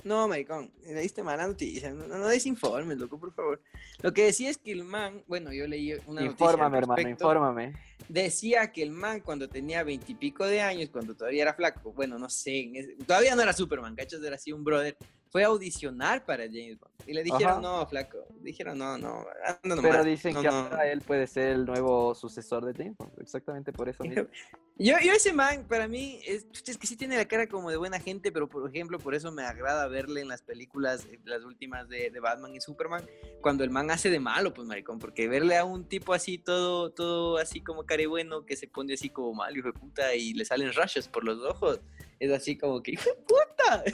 [0.04, 1.90] No, maricón, le diste mala noticia.
[1.90, 3.62] No, no, desinformes, loco, por favor.
[4.02, 6.26] Lo que decía es que el man, bueno, yo leí una noticia.
[6.26, 7.24] Infórmame, hermano, respecto.
[7.24, 7.72] infórmame.
[8.06, 12.28] Decía que el man, cuando tenía veintipico de años, cuando todavía era flaco, bueno, no
[12.28, 14.94] sé, ese- todavía no era Superman, cachos, era así un brother,
[15.34, 16.94] fue a audicionar para James Bond.
[17.08, 17.60] Y le dijeron, Ajá.
[17.60, 18.18] no, flaco.
[18.42, 20.54] Dijeron, no, no, anda nomás, Pero dicen no, que no".
[20.54, 23.20] ahora él puede ser el nuevo sucesor de James Bond.
[23.20, 24.28] Exactamente por eso mismo.
[24.76, 27.76] Yo, yo ese man, para mí, es, es que sí tiene la cara como de
[27.76, 31.44] buena gente, pero por ejemplo, por eso me agrada verle en las películas, eh, las
[31.44, 33.08] últimas de, de Batman y Superman,
[33.40, 36.90] cuando el man hace de malo, pues maricón, porque verle a un tipo así, todo,
[36.90, 40.34] todo así como care bueno, que se pone así como mal, hijo de puta, y
[40.34, 41.78] le salen rayos por los ojos,
[42.18, 43.84] es así como que, hijo de puta,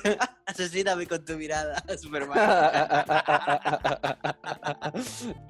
[0.47, 2.39] asesíname con tu mirada, Superman.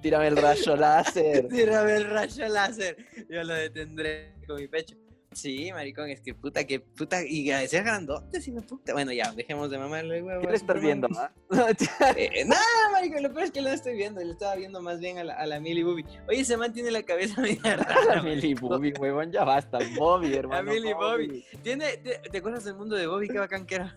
[0.03, 1.49] Tírame el rayo láser.
[1.51, 2.97] Tírame el rayo láser.
[3.29, 4.97] Yo lo detendré con mi pecho.
[5.33, 7.25] Sí, maricón, es que puta, que puta.
[7.25, 8.93] Y ser grandote, me puta.
[8.93, 10.41] Bueno, ya, dejemos de mamarle, huevo.
[10.41, 11.09] ¿Qué le estás viendo?
[11.17, 11.31] ah?
[12.17, 14.21] Eh, eh, nada, maricón, lo peor es que no lo estoy viendo.
[14.21, 16.05] Le estaba viendo más bien a la, a la Millie Bobby.
[16.29, 18.23] Oye, ese man tiene la cabeza media rara.
[18.23, 18.69] Millie maricón.
[18.71, 19.79] Bobby, huevón, ya basta.
[19.97, 20.73] Bobby, hermano.
[20.73, 21.45] Millie Bobby.
[21.63, 23.29] Tiene, te, ¿Te acuerdas del mundo de Bobby?
[23.29, 23.97] Qué bacán que era.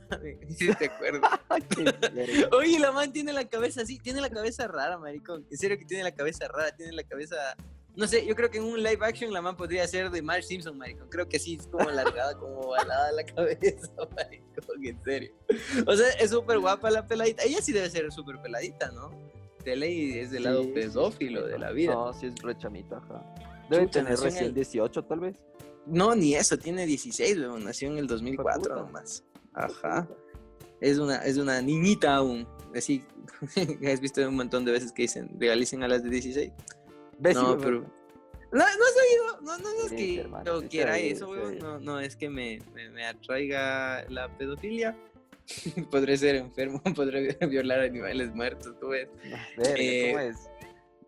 [0.56, 1.42] Sí, te verga.
[2.52, 5.48] Oye, la man tiene la cabeza así, tiene la cabeza rara, maricón.
[5.50, 7.36] En serio que tiene la cabeza rara, tiene la cabeza.
[7.96, 10.44] No sé, yo creo que en un live action la man podría ser de Marge
[10.44, 11.08] Simpson, maricón.
[11.10, 15.32] Creo que sí, es como alargada, como balada la cabeza, maricón, en serio.
[15.86, 17.44] O sea, es súper guapa la peladita.
[17.44, 19.12] Ella sí debe ser súper peladita, ¿no?
[19.64, 21.94] De ley es del lado Sí, pedófilo de la vida.
[21.94, 23.24] No, sí es rechamita, ajá.
[23.70, 25.36] Debe Chucha, tener recién el- 18, tal vez.
[25.86, 27.64] No, ni eso, tiene 16, weón.
[27.64, 28.76] Nació en el 2004 puta.
[28.76, 29.24] nomás.
[29.54, 30.08] Ajá.
[30.82, 32.48] Es una, es una niñita aún.
[32.76, 33.04] Así,
[33.88, 36.52] has visto un montón de veces que dicen, legalicen a las de 16.
[37.20, 37.36] ¿Ves?
[37.36, 37.82] No, pero.
[38.52, 39.42] No, no has oído.
[39.42, 41.58] No, no, no es Sí, que hermano, yo quiera eso, weón.
[41.60, 44.96] No, no es que me, me, me atraiga la pedofilia.
[45.92, 49.10] podré ser enfermo, podré violar animales muertos, tú ves.
[49.76, 50.50] Eh, ¿cómo es?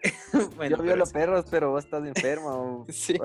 [0.55, 2.85] Bueno, Yo violo perros, pero vos estás enfermo.
[2.89, 3.17] Sí.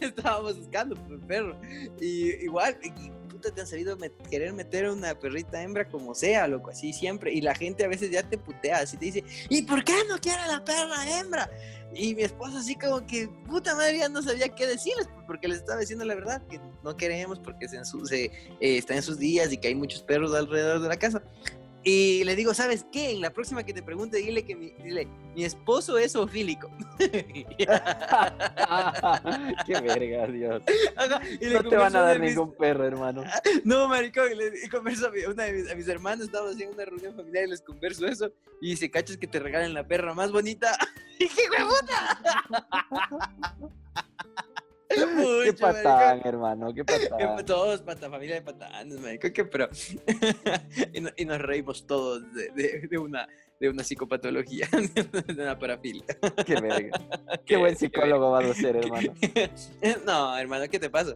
[0.00, 1.56] estábamos buscando por perro.
[2.00, 6.70] Y igual, y te han sabido met- querer meter una perrita hembra como sea, loco,
[6.70, 7.32] así siempre.
[7.32, 10.18] Y la gente a veces ya te putea, así te dice, ¿y por qué no
[10.18, 11.50] quiere la perra hembra?
[11.92, 15.48] Y mi esposa así como que, puta madre, ya no sabía qué decirles, pues, porque
[15.48, 17.76] les estaba diciendo la verdad, que no queremos porque se,
[18.24, 21.22] eh, está en sus días y que hay muchos perros alrededor de la casa.
[21.82, 23.10] Y le digo, ¿sabes qué?
[23.12, 26.70] En la próxima que te pregunte, dile que mi, dile, mi esposo es zoofílico.
[29.66, 30.62] Qué verga, Dios.
[30.96, 33.24] Ajá, y le No te van a dar mis- ningún perro, hermano.
[33.64, 36.52] No, maricón, y le y converso a, mi- una de mis, a mis hermanos, estamos
[36.52, 38.30] haciendo una reunión familiar y les converso eso.
[38.60, 40.76] Y dice, cachas que te regalen la perra más bonita.
[41.18, 41.42] Y dije,
[44.90, 47.44] Qué patán, hermano, qué patán.
[47.46, 49.68] Todos, pata, familia de patanes, maricón, que pero.
[50.92, 53.28] y, no- y nos reímos todos de, de- de una,
[53.60, 54.68] de una psicopatología,
[55.26, 56.04] de una parafilia.
[56.44, 57.00] Qué verga.
[57.46, 59.12] Qué buen psicólogo vas a ser, hermano.
[60.04, 61.14] no, hermano, ¿qué te pasa?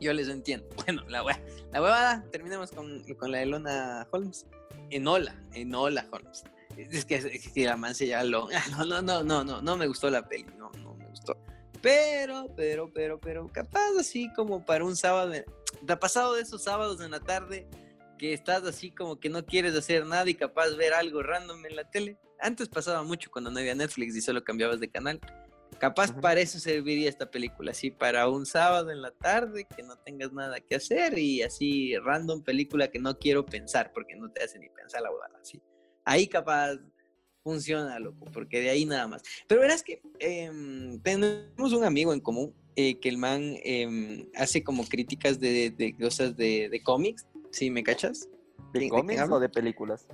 [0.00, 0.66] Yo les entiendo.
[0.84, 1.40] Bueno, la hue-
[1.72, 4.46] la huevada, terminemos con, con la de Lona Holmes.
[4.90, 6.44] Enola, Enola Holmes.
[6.76, 9.62] Es que, es que la man se llama Lon- Ah, No, no, no, no, no,
[9.62, 11.34] no me gustó la peli, no, no me gustó.
[11.82, 15.32] Pero, pero, pero, pero, capaz así como para un sábado.
[15.86, 17.68] ¿Te ha pasado de esos sábados en la tarde
[18.18, 21.76] que estás así como que no quieres hacer nada y capaz ver algo random en
[21.76, 22.18] la tele?
[22.40, 25.20] Antes pasaba mucho cuando no había Netflix y solo cambiabas de canal.
[25.78, 26.20] Capaz Ujú.
[26.20, 30.32] para eso serviría esta película, así para un sábado en la tarde que no tengas
[30.32, 34.58] nada que hacer y así random película que no quiero pensar porque no te hace
[34.58, 35.60] ni pensar la huevada, así.
[36.04, 36.76] Ahí capaz
[37.56, 39.22] funciona, loco, porque de ahí nada más.
[39.46, 44.64] Pero verás que em, tenemos un amigo en común eh, que el man em, hace
[44.64, 48.28] como críticas de, de cosas de, de cómics, ¿sí me cachas?
[48.72, 50.08] ¿De- ¿De de cómics o de películas?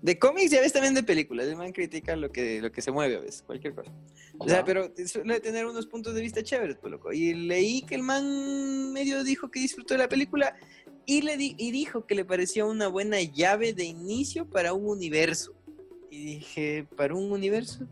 [0.00, 1.48] De cómics y a veces también de películas.
[1.48, 3.92] El man critica lo que, lo que se mueve a veces, cualquier cosa.
[4.38, 7.12] O sea, pero suele tener unos puntos de vista chéveres, pues loco.
[7.12, 10.54] Y leí que el man medio dijo que disfrutó de la película
[11.04, 14.86] y, le di- y dijo que le parecía una buena llave de inicio para un
[14.88, 15.52] universo.
[16.10, 17.84] Y dije, ¿para un universo?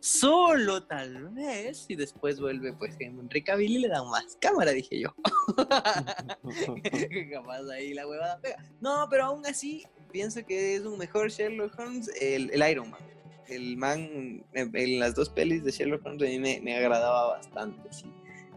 [0.00, 1.86] Solo tal vez.
[1.88, 5.14] Y después vuelve, pues, Henry Cavill y le dan más cámara, dije yo.
[7.32, 8.62] capaz ahí la huevada pega.
[8.80, 13.00] No, pero aún así pienso que es un mejor Sherlock Holmes el, el Iron Man.
[13.48, 17.36] El man en, en las dos pelis de Sherlock Holmes a mí me, me agradaba
[17.36, 18.06] bastante, sí.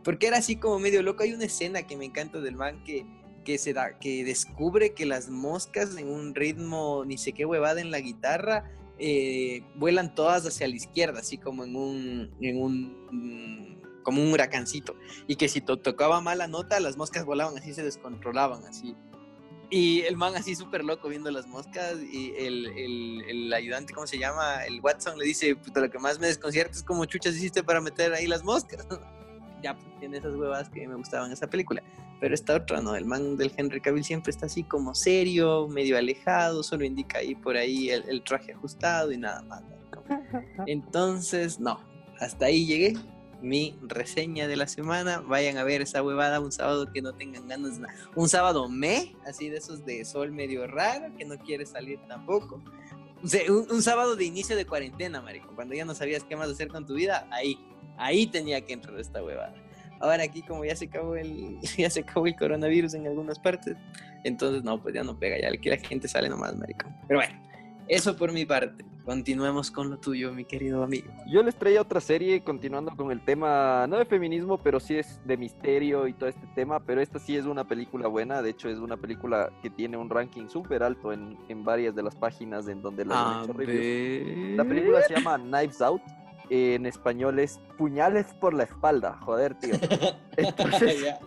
[0.03, 1.23] Porque era así como medio loco.
[1.23, 3.05] Hay una escena que me encanta del man que,
[3.49, 7.81] que se da, que descubre que las moscas en un ritmo, ni sé qué huevada
[7.81, 13.81] en la guitarra, eh, vuelan todas hacia la izquierda, así como en un, en un,
[14.03, 17.81] como un huracancito y que si to- tocaba mala nota, las moscas volaban así, se
[17.81, 18.95] descontrolaban así.
[19.71, 24.05] Y el man así súper loco viendo las moscas y el, el, el ayudante, ¿cómo
[24.05, 24.63] se llama?
[24.65, 27.81] El Watson le dice, puta, lo que más me desconcierta es como chuchas hiciste para
[27.81, 28.85] meter ahí las moscas.
[29.62, 31.84] ya, pues, tiene esas huevas que me gustaban en esa película.
[32.19, 32.95] Pero esta otra, ¿no?
[32.95, 37.34] El man del Henry Cavill siempre está así como serio, medio alejado, solo indica ahí
[37.36, 39.63] por ahí el, el traje ajustado y nada más.
[39.63, 39.80] ¿no?
[40.67, 41.80] Entonces, no,
[42.19, 42.93] hasta ahí llegué.
[43.41, 45.22] Mi reseña de la semana.
[45.22, 47.93] Vayan a ver esa huevada un sábado que no tengan ganas de nada.
[48.15, 52.62] Un sábado me, así de esos de sol medio raro, que no quiere salir tampoco.
[53.48, 55.56] Un, un sábado de inicio de cuarentena, marico.
[55.56, 57.58] Cuando ya no sabías qué más hacer con tu vida, ahí,
[57.99, 59.53] ahí tenía que entrar esta huevada.
[59.99, 63.75] Ahora aquí como ya se acabó el, ya se acabó el coronavirus en algunas partes,
[64.23, 66.88] entonces no, pues ya no pega, ya aquí la gente sale nomás, marico.
[67.07, 67.35] Pero bueno,
[67.88, 68.85] eso por mi parte.
[69.09, 71.12] Continuemos con lo tuyo, mi querido amigo.
[71.25, 75.19] Yo les traía otra serie continuando con el tema, no de feminismo, pero sí es
[75.25, 78.69] de misterio y todo este tema, pero esta sí es una película buena, de hecho
[78.69, 82.67] es una película que tiene un ranking súper alto en, en varias de las páginas
[82.67, 84.57] en donde la han hecho reviews.
[84.57, 86.03] La película se llama Knives Out,
[86.49, 89.73] en español es Puñales por la espalda, joder, tío.
[90.38, 91.19] Entonces, Ya,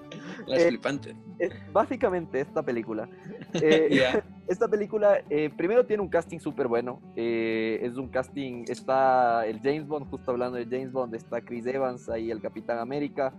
[0.46, 1.14] Las eh, flipantes.
[1.38, 3.08] es básicamente esta película.
[3.54, 7.00] Eh, esta película eh, primero tiene un casting súper bueno.
[7.16, 11.66] eh, es un casting, está el James Bond, justo hablando de James Bond, está Chris
[11.66, 13.32] Evans ahí, el Capitán América.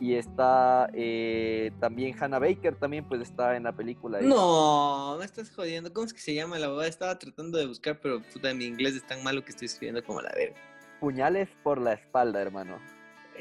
[0.00, 4.20] Y está eh, también Hannah Baker, también pues está en la película.
[4.20, 5.92] No, me estás jodiendo.
[5.92, 6.88] ¿Cómo es que se llama la abogada?
[6.88, 10.22] Estaba tratando de buscar, pero puta, mi inglés es tan malo que estoy escribiendo como
[10.22, 10.54] la verga.
[11.00, 12.78] Puñales por la espalda, hermano.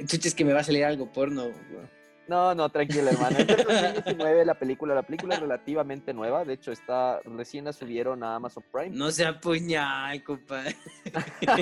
[0.05, 1.43] Chucha, es que me va a salir algo porno.
[1.45, 1.89] weón.
[2.27, 3.37] No, no, tranquilo, hermano.
[3.39, 4.93] Es del 2019 la película.
[4.93, 6.43] La película es relativamente nueva.
[6.43, 8.89] De hecho, está recién la subieron a Amazon Prime.
[8.95, 10.75] No sea puñal, compadre.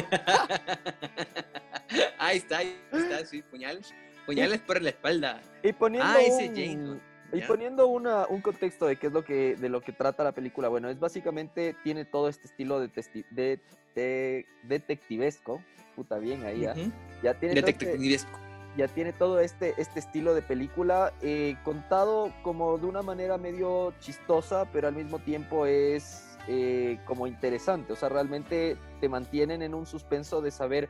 [2.17, 3.93] ahí está, ahí está, sí, puñales.
[4.25, 5.41] Puñales por la espalda.
[5.63, 7.01] Y poniendo, Ah, ese un- James Bond,
[7.33, 10.31] y poniendo una, un contexto de qué es lo que, de lo que trata la
[10.31, 13.59] película, bueno, es básicamente, tiene todo este estilo de, testi- de,
[13.95, 15.61] de- detectivesco,
[15.95, 16.73] puta bien ahí, ¿ah?
[16.77, 16.91] Ujú.
[17.23, 18.39] ya tiene todo este- Detectivesco.
[18.77, 23.93] ya tiene todo este, este estilo de película eh, contado como de una manera medio
[23.99, 27.93] chistosa, pero al mismo tiempo es eh, como interesante.
[27.93, 30.89] O sea, realmente te mantienen en un suspenso de saber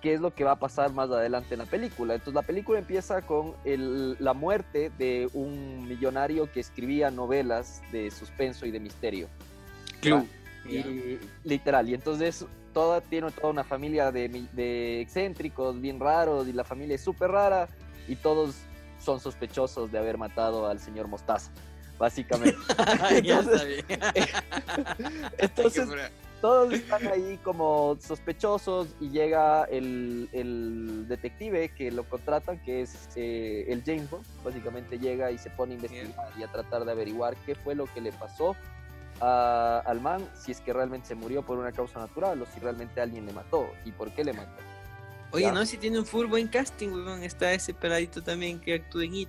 [0.00, 2.14] qué es lo que va a pasar más adelante en la película.
[2.14, 8.10] Entonces la película empieza con el, la muerte de un millonario que escribía novelas de
[8.10, 9.28] suspenso y de misterio.
[10.00, 10.26] Club.
[10.68, 16.52] Y, literal, y entonces toda, tiene toda una familia de, de excéntricos bien raros y
[16.52, 17.68] la familia es súper rara
[18.06, 18.56] y todos
[19.02, 21.50] son sospechosos de haber matado al señor Mostaza,
[21.98, 22.58] básicamente.
[23.10, 23.84] entonces,
[25.38, 25.88] entonces
[26.40, 33.08] todos están ahí como sospechosos y llega el, el detective que lo contratan, que es
[33.16, 36.92] eh, el James Bond, básicamente llega y se pone a investigar y a tratar de
[36.92, 38.56] averiguar qué fue lo que le pasó
[39.20, 42.60] a, al man, si es que realmente se murió por una causa natural o si
[42.60, 44.62] realmente alguien le mató y por qué le mató.
[45.32, 47.22] Oye, no, si tiene un full buen casting, weón.
[47.22, 49.28] Está ese peladito también que actúa en It.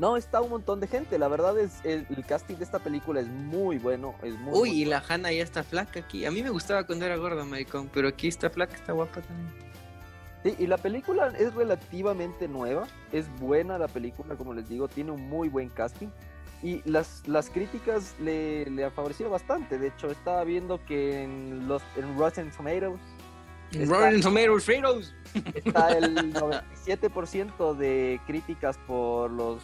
[0.00, 1.18] No, está un montón de gente.
[1.18, 4.14] La verdad es el, el casting de esta película es muy bueno.
[4.22, 6.24] Es muy, Uy, muy y la Hannah ya está flaca aquí.
[6.24, 9.52] A mí me gustaba cuando era gorda, maricón, pero aquí está flaca, está guapa también.
[10.42, 12.86] Sí, y la película es relativamente nueva.
[13.12, 14.88] Es buena la película, como les digo.
[14.88, 16.08] Tiene un muy buen casting.
[16.62, 19.78] Y las, las críticas le, le han favorecido bastante.
[19.78, 22.98] De hecho, estaba viendo que en, los, en Rotten Tomatoes
[23.72, 25.14] Está- Rotten Tomatoes Fritos.
[25.54, 26.32] está el
[26.86, 29.62] 97% de críticas por los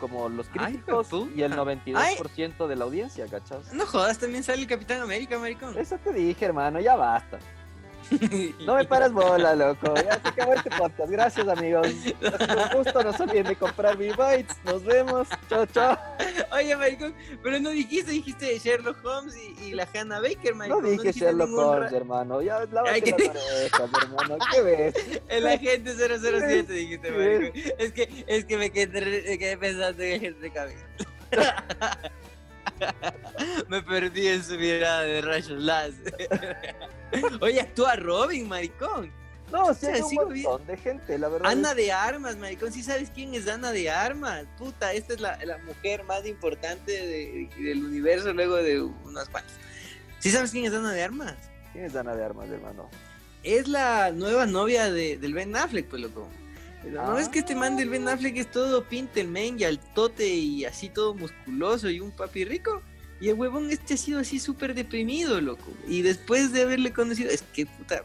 [0.00, 3.72] como los Ay, críticos y el 92% de la audiencia, ¿cachas?
[3.72, 5.76] No jodas, también sale el Capitán América, maricón.
[5.78, 7.38] Eso te dije, hermano, ya basta.
[8.64, 9.94] No me pares bola, loco.
[9.94, 11.10] Ya se acabó este podcast.
[11.10, 11.88] Gracias, amigos.
[11.88, 13.02] Un gusto.
[13.02, 14.56] No se olviden de comprar mi bytes.
[14.64, 15.28] Nos vemos.
[15.48, 15.98] Chao, chao.
[16.52, 20.84] Oye, maricón, pero no dijiste, dijiste Sherlock Holmes y, y la Hannah Baker, No maricón.
[20.84, 22.42] dije dijiste Sherlock Holmes, ra- hermano.
[22.42, 24.38] Ya lávate que las te- orejas, hermano.
[24.52, 24.94] ¿Qué ves?
[25.28, 27.52] El agente 007 dijiste, maricón.
[27.78, 30.76] Es que, es que me quedé, me quedé pensando en Henry Cavill.
[33.68, 36.14] me perdí en su mirada de rayos láser.
[37.40, 39.10] Oye, actúa Robin, maricón.
[39.52, 41.50] No, sí, sea, hay un montón de gente, la verdad.
[41.50, 42.72] Ana de Armas, maricón.
[42.72, 44.44] ¿Sí sabes quién es Ana de Armas?
[44.58, 49.52] Puta, esta es la, la mujer más importante de- del universo luego de unas cuantas.
[50.18, 51.34] ¿Sí sabes quién es Ana de Armas?
[51.72, 52.88] ¿Quién es Ana de Armas, hermano?
[53.42, 56.28] Es la nueva novia de, del Ben Affleck, pues loco.
[56.90, 60.88] No es que este man del Ben Affleck es todo pintelmen y altote y así
[60.88, 62.82] todo musculoso y un papi rico.
[63.20, 65.70] Y el huevón este ha sido así súper deprimido, loco.
[65.88, 68.04] Y después de haberle conocido, es que puta.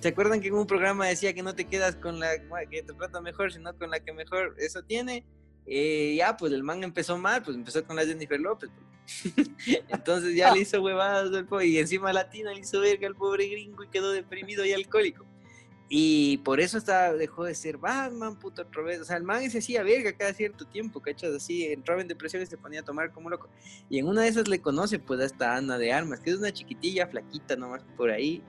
[0.00, 2.38] ¿Se acuerdan que en un programa decía que no te quedas con la
[2.68, 5.24] que te trata mejor, sino con la que mejor eso tiene?
[5.66, 8.70] Eh, ya, pues el man empezó mal, pues empezó con la Jennifer López.
[8.74, 8.92] pues.
[9.88, 11.30] Entonces ya le hizo huevadas
[11.62, 15.24] y encima latina le hizo verga al pobre gringo y quedó deprimido y alcohólico.
[15.94, 18.98] Y por eso está, dejó de ser Batman, puto otra vez.
[19.02, 21.34] O sea, el man se hacía verga cada cierto tiempo, ¿cachas?
[21.34, 23.50] Así, entraba en depresión y se ponía a tomar como loco.
[23.90, 26.36] Y en una de esas le conoce, pues, a esta Ana de Armas, que es
[26.36, 28.42] una chiquitilla, flaquita nomás por ahí.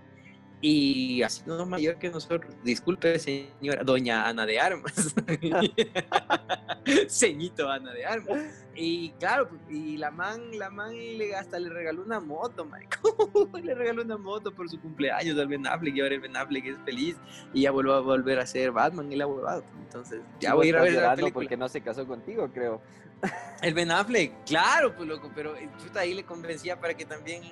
[0.65, 2.55] Y así no mayor que nosotros.
[2.63, 5.13] Disculpe, señora, doña Ana de Armas.
[7.09, 8.63] Ceñito Ana de Armas.
[8.73, 13.49] Y claro, pues, y la man, la man le, hasta le regaló una moto, marico.
[13.61, 16.65] le regaló una moto por su cumpleaños al Ben Affleck y ahora el Ben Affleck
[16.65, 17.17] es feliz
[17.53, 19.63] y ya vuelve a volver a ser Batman y la huevada.
[19.81, 21.33] Entonces, ya voy a ir a ver la película.
[21.33, 22.81] porque no se casó contigo, creo.
[23.61, 27.43] El Ben Affleck, claro, pues loco, pero eh, puta, ahí le convencía para que también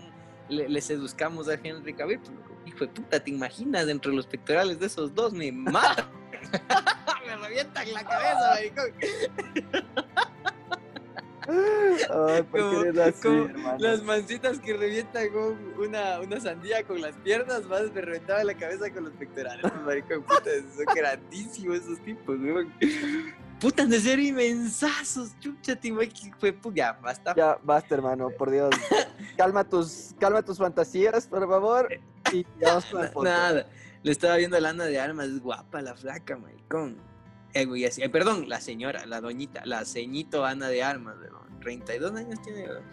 [0.48, 2.51] le, le seduzcamos a Henry Cavill, pues loco.
[2.72, 3.88] Hijo de puta, ¿te imaginas?
[3.88, 6.06] Entre los pectorales de esos dos me matan.
[7.28, 8.92] me revientan la cabeza, maricón.
[11.48, 13.78] Ay, ¿por Como- así, como?
[13.80, 18.56] Las mancitas que revientan con una, una sandía con las piernas, más me reventaba la
[18.56, 19.64] cabeza con los pectorales.
[19.86, 22.74] Maricón, puta, son grandísimos esos tipos, weón.
[23.60, 27.36] Puta, han de ser inmensazos, chucha, te imaginas, fue ya, basta.
[27.36, 28.70] Ya, basta, hermano, por Dios.
[29.38, 31.88] Calma tus, calma tus fantasías, por favor.
[32.34, 32.46] Y.
[33.24, 33.68] Nada,
[34.04, 36.98] le estaba viendo a Lana de Armas, es guapa la flaca, maricón.
[37.54, 41.60] Eh, güey, así- eh, perdón, la señora, la doñita, la ceñito Ana de Armas, weón.
[41.60, 42.84] 32 años tiene, weón.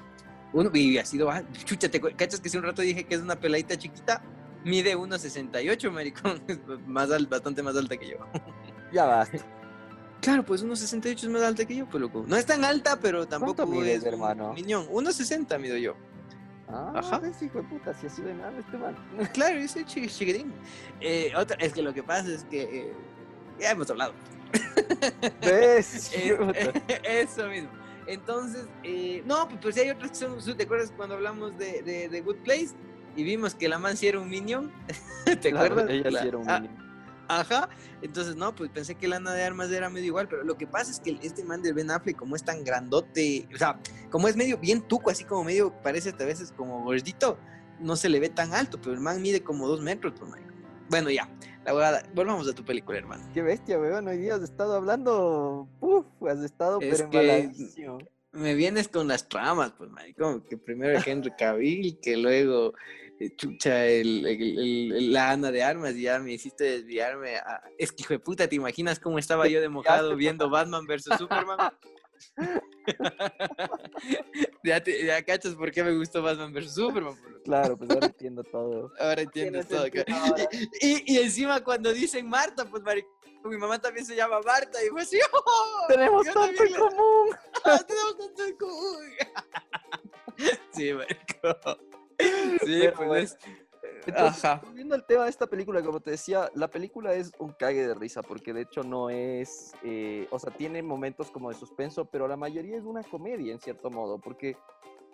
[0.52, 3.20] Uno, y ha sido, ah, chucha, ¿te cachas que hace un rato dije que es
[3.20, 4.22] una peladita chiquita?
[4.64, 6.42] Mide 1.68, maricón,
[6.86, 8.16] más al- bastante más alta que yo.
[8.92, 9.38] Ya basta.
[10.22, 12.24] Claro, pues 1.68 es más alta que yo, pues loco.
[12.26, 14.52] No es tan alta, pero tampoco mides, es un hermano?
[14.54, 14.86] miñón.
[14.88, 15.94] 1.60 mido yo.
[16.70, 17.18] Ah, Ajá.
[17.18, 18.94] ves, hijo de puta, si así de nada este man.
[19.32, 20.52] Claro, yo soy chi- chiquitín.
[21.00, 22.92] Eh, otra, es que lo que pasa es que eh,
[23.58, 24.12] ya hemos hablado.
[25.40, 26.12] ¿Ves?
[26.16, 26.38] Eh,
[27.04, 27.70] eso mismo.
[28.06, 30.56] Entonces, eh, no, pues, pues sí hay otras que son.
[30.56, 32.68] ¿Te acuerdas cuando hablamos de, de, de Good Place?
[33.16, 34.72] Y vimos que la man sí era un minion.
[35.24, 35.90] ¿Te Claro, acuerdas?
[35.90, 36.87] ella La- sí era un ah, minion.
[37.28, 37.68] Ajá.
[38.02, 40.90] Entonces, no, pues pensé que Lana de Armas era medio igual, pero lo que pasa
[40.90, 43.78] es que este man del Ben Affleck, como es tan grandote, o sea,
[44.10, 47.38] como es medio bien tuco, así como medio, parece a veces como gordito,
[47.80, 50.48] no se le ve tan alto, pero el man mide como dos metros, pues, marico.
[50.88, 51.28] Bueno, ya.
[51.64, 52.02] La huevada.
[52.14, 53.28] Volvamos a tu película, hermano.
[53.34, 54.08] Qué bestia, weón.
[54.08, 55.68] Hoy día has estado hablando.
[55.80, 57.52] Uf, has estado Es pero que-.
[58.32, 60.42] Me vienes con las tramas, pues, maricón.
[60.42, 62.72] Que primero Henry Cavill, que luego
[63.36, 67.36] chucha el, el- la Ana de Armas ya me hiciste desviarme.
[67.36, 70.86] a- Es que, hijo de puta, ¿te imaginas cómo estaba yo de mojado viendo Batman
[70.86, 71.58] vs Superman?
[74.64, 77.14] ya, te- ya cachas por qué me gustó Batman vs Superman.
[77.44, 78.92] Claro, pues ahora entiendo todo.
[78.98, 80.16] Ahora entiendes Tiene todo.
[80.16, 80.48] ahora.
[80.80, 83.12] Y, y encima cuando dicen Marta, pues maricón,
[83.44, 85.86] mi mamá también se llama Marta y fue así, ¡oh!
[85.88, 87.28] Tenemos tanto en común.
[87.64, 89.04] ¡Ah, tenemos tanto en común!
[90.72, 91.87] sí, maricón.
[92.64, 93.38] Sí, Pero pues es...
[94.06, 94.62] Entonces, Ajá.
[94.64, 97.94] volviendo al tema de esta película, como te decía, la película es un cague de
[97.94, 102.26] risa, porque de hecho no es, eh, o sea, tiene momentos como de suspenso, pero
[102.26, 104.56] la mayoría es una comedia en cierto modo, porque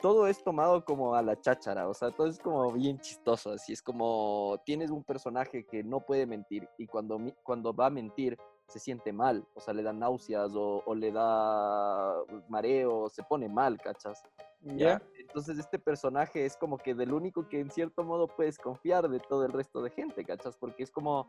[0.00, 3.72] todo es tomado como a la cháchara, o sea, todo es como bien chistoso, así
[3.72, 8.38] es como tienes un personaje que no puede mentir y cuando, cuando va a mentir
[8.68, 12.14] se siente mal, o sea, le da náuseas o, o le da
[12.48, 14.22] mareo, se pone mal, ¿cachas?
[14.60, 15.02] ¿ya?
[15.34, 19.18] Entonces este personaje es como que del único que en cierto modo puedes confiar de
[19.18, 20.56] todo el resto de gente, ¿cachas?
[20.56, 21.26] Porque es como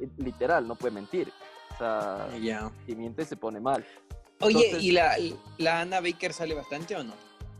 [0.00, 1.30] eh, literal, no puede mentir.
[1.74, 2.72] O sea, Ya.
[2.86, 3.84] si miente se pone mal.
[4.40, 5.16] Oye, Entonces- ¿y la,
[5.58, 7.12] la Ana Baker sale bastante o no?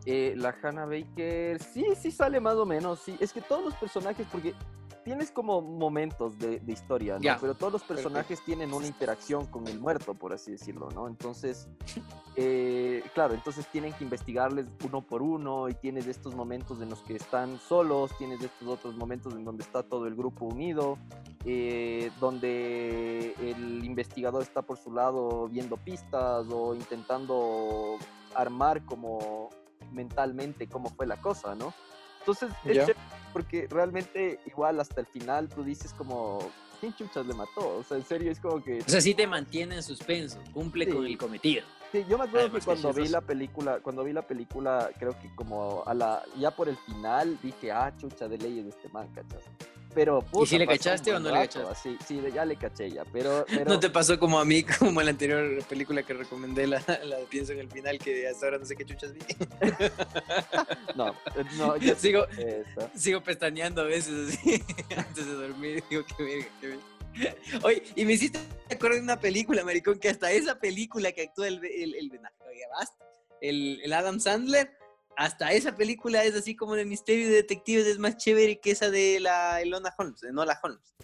[0.07, 3.15] Eh, la Hannah Baker, sí, sí sale más o menos, sí.
[3.21, 4.55] Es que todos los personajes, porque
[5.07, 7.37] tienes como momentos de, de historia, ¿no?
[7.41, 11.07] Pero todos los personajes tienen una interacción con el muerto, por así decirlo, ¿no?
[11.07, 11.69] Entonces,
[12.35, 17.03] eh, claro, entonces tienen que investigarles uno por uno y tienes estos momentos en los
[17.03, 20.99] que están solos, tienes estos otros momentos en donde está todo el grupo unido,
[21.45, 27.97] eh, donde el investigador está por su lado viendo pistas o intentando
[28.35, 29.51] armar como
[29.93, 31.73] mentalmente cómo fue la cosa, ¿no?
[32.27, 32.87] Entonces, es Ya.
[32.87, 33.06] chévere
[33.37, 36.39] porque realmente igual hasta el final tú dices como,
[36.81, 37.77] ¿quién chuchas le mató?
[37.77, 38.79] O sea, en serio es como que...
[38.79, 40.91] O sea, sí te mantiene en suspenso, cumple Sí.
[40.91, 41.63] con el cometido.
[41.93, 44.91] Sí, yo me acuerdo Además que que cuando vi la película, cuando vi la película,
[44.99, 48.71] creo que como a la, ya por el final dije, ah, chucha de leyes de
[48.71, 49.45] este man, ¿cachas?
[49.95, 51.71] Pero, puta, si le cachaste o no le cachaste?
[51.71, 53.45] así, sí, ya le caché ya, pero...
[53.49, 56.83] pero No te pasó como a mí, como en la anterior película que recomendé, la,
[57.05, 59.21] la de pienso en el final, que hasta ahora no sé qué chuchas vi.
[61.57, 62.27] no, yo sigo,
[62.95, 64.63] sigo pestañeando a veces así,
[64.97, 65.85] antes de dormir.
[65.91, 66.83] Digo, qué verga, qué verga.
[67.63, 68.39] Oye, y me hiciste
[68.71, 72.21] acordar de una película, maricón, que hasta esa película que actúa el, el, el,
[73.41, 74.77] el, el Adam Sandler,
[75.17, 78.91] hasta esa película es así como de misterio y detectives, es más chévere que esa
[78.91, 80.95] de la Elona Holmes, de Nola Holmes.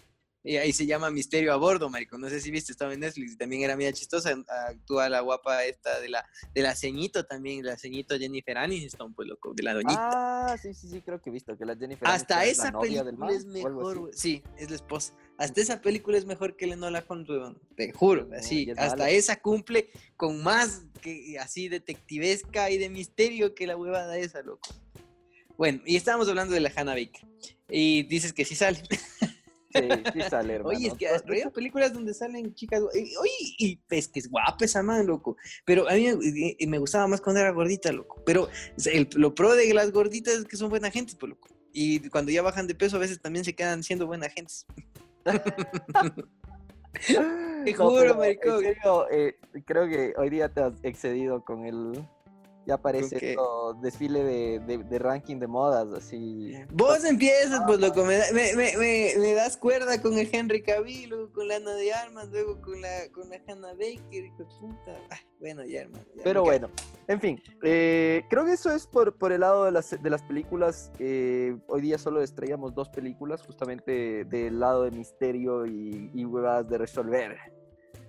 [0.44, 2.18] Y ahí se llama Misterio a Bordo, marico.
[2.18, 4.34] No sé si viste, estaba en Netflix y también era media chistosa.
[4.68, 9.28] Actúa la guapa esta de la, de la ceñito también, la ceñito Jennifer Aniston, pues
[9.28, 10.10] loco, de la doñita.
[10.52, 12.68] Ah, sí, sí, sí, creo que he visto que la Jennifer Hasta Aniston es la
[12.68, 14.10] esa novia del película man, es mejor.
[14.14, 15.14] Sí, es la esposa.
[15.38, 17.28] Hasta esa película es mejor que Lenola Holmes.
[17.76, 18.68] Te juro, No, así.
[18.70, 19.10] es Hasta mala.
[19.10, 24.68] esa cumple con más que así detectivesca y de misterio que la huevada esa, loco.
[25.56, 27.28] Bueno, y estábamos hablando de la Hannah Baker.
[27.68, 28.82] Y dices que sí sale.
[29.72, 29.80] Sí,
[30.12, 30.76] sí sale, hermano.
[30.76, 32.80] Oye, es que Entonces, hay películas donde salen chicas.
[32.82, 33.08] Oye,
[33.58, 35.36] y es que es guapa esa man, loco.
[35.64, 38.22] Pero a mí me, y me gustaba más cuando era gordita, loco.
[38.26, 38.48] Pero
[38.86, 41.48] el- lo pro de las gorditas es que son buenas gentes, pues, loco.
[41.72, 44.66] Y cuando ya bajan de peso, a veces también se quedan siendo buenas gentes.
[47.64, 48.64] Te No, juro, maricón.
[48.64, 52.04] En serio, eh, creo que hoy día te has excedido con el.
[52.66, 53.30] Ya parece qué?
[53.30, 56.54] esto, desfile de, de- de ranking de modas, así.
[56.72, 58.04] Vos empiezas, pues, loco.
[58.04, 61.74] Me, me, me, me- me das cuerda con el Henry Cavill, luego con la Ana
[61.74, 64.24] de Armas, luego con la, con la Hannah Baker.
[64.24, 64.96] Hijo puta.
[65.10, 66.04] Ay, bueno, ya, hermano.
[66.14, 66.70] ya Pero bueno,
[67.08, 70.22] en fin, eh, creo que eso es por, por el lado de las, de las
[70.22, 70.92] películas.
[71.00, 76.68] eh, hoy día solo estrellamos dos películas, justamente del lado de misterio y, y huevadas
[76.68, 77.36] de resolver.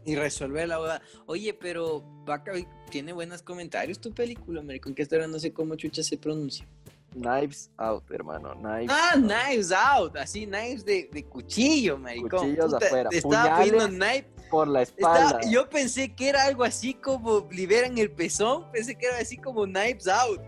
[0.05, 1.01] Y resolver la boda.
[1.25, 2.51] Oye, pero Vaca
[2.89, 6.67] tiene buenos comentarios tu película, maricón, que no sé cómo chucha se pronuncia.
[7.13, 8.53] Knives Out, hermano.
[8.55, 9.23] Knives Ah, Out.
[9.23, 12.29] knives out, así, knives de, de cuchillo, maricón.
[12.55, 13.71] Cuchillos afuera, Estaba puñales.
[13.71, 14.27] pidiendo knife.
[14.49, 15.49] Por la estaba- espalda.
[15.49, 19.65] yo pensé que era algo así como liberan el pezón, pensé que era así como
[19.65, 20.39] knives out.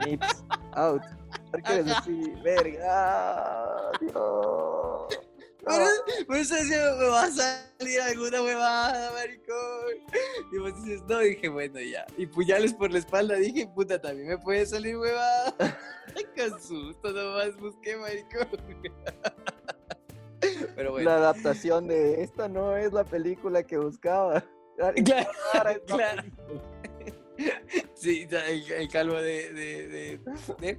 [0.00, 1.02] Knives Out.
[1.50, 2.32] ¿Por qué eres así?
[2.42, 3.90] Verga.
[4.00, 5.20] Dios.
[5.66, 5.84] Pero,
[6.26, 10.16] por eso decía, me va a salir alguna huevada, maricón.
[10.52, 12.06] Y vos dices, no, dije, bueno, ya.
[12.16, 15.54] Y puñales por la espalda, dije, puta, también me puede salir huevada.
[16.34, 18.48] Qué susto, nomás busqué, maricón.
[20.76, 21.10] Pero bueno.
[21.10, 24.44] La adaptación de esta no es la película que buscaba.
[24.76, 26.22] Claro, la claro.
[26.22, 26.24] película
[27.94, 29.50] Sí, el, el calvo de.
[29.54, 30.20] de, de,
[30.58, 30.78] de-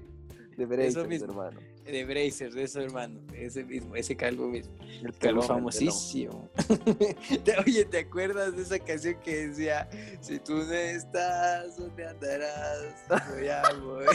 [0.68, 1.60] De hermano.
[1.92, 4.74] De Brazers, eso hermano, ese mismo, ese calvo mismo.
[5.04, 6.50] El Calvo famosísimo.
[7.66, 9.90] Oye, ¿te acuerdas de esa canción que decía,
[10.22, 12.84] si tú no estás, ¿dónde andarás?
[13.34, 14.10] Voy a morir"?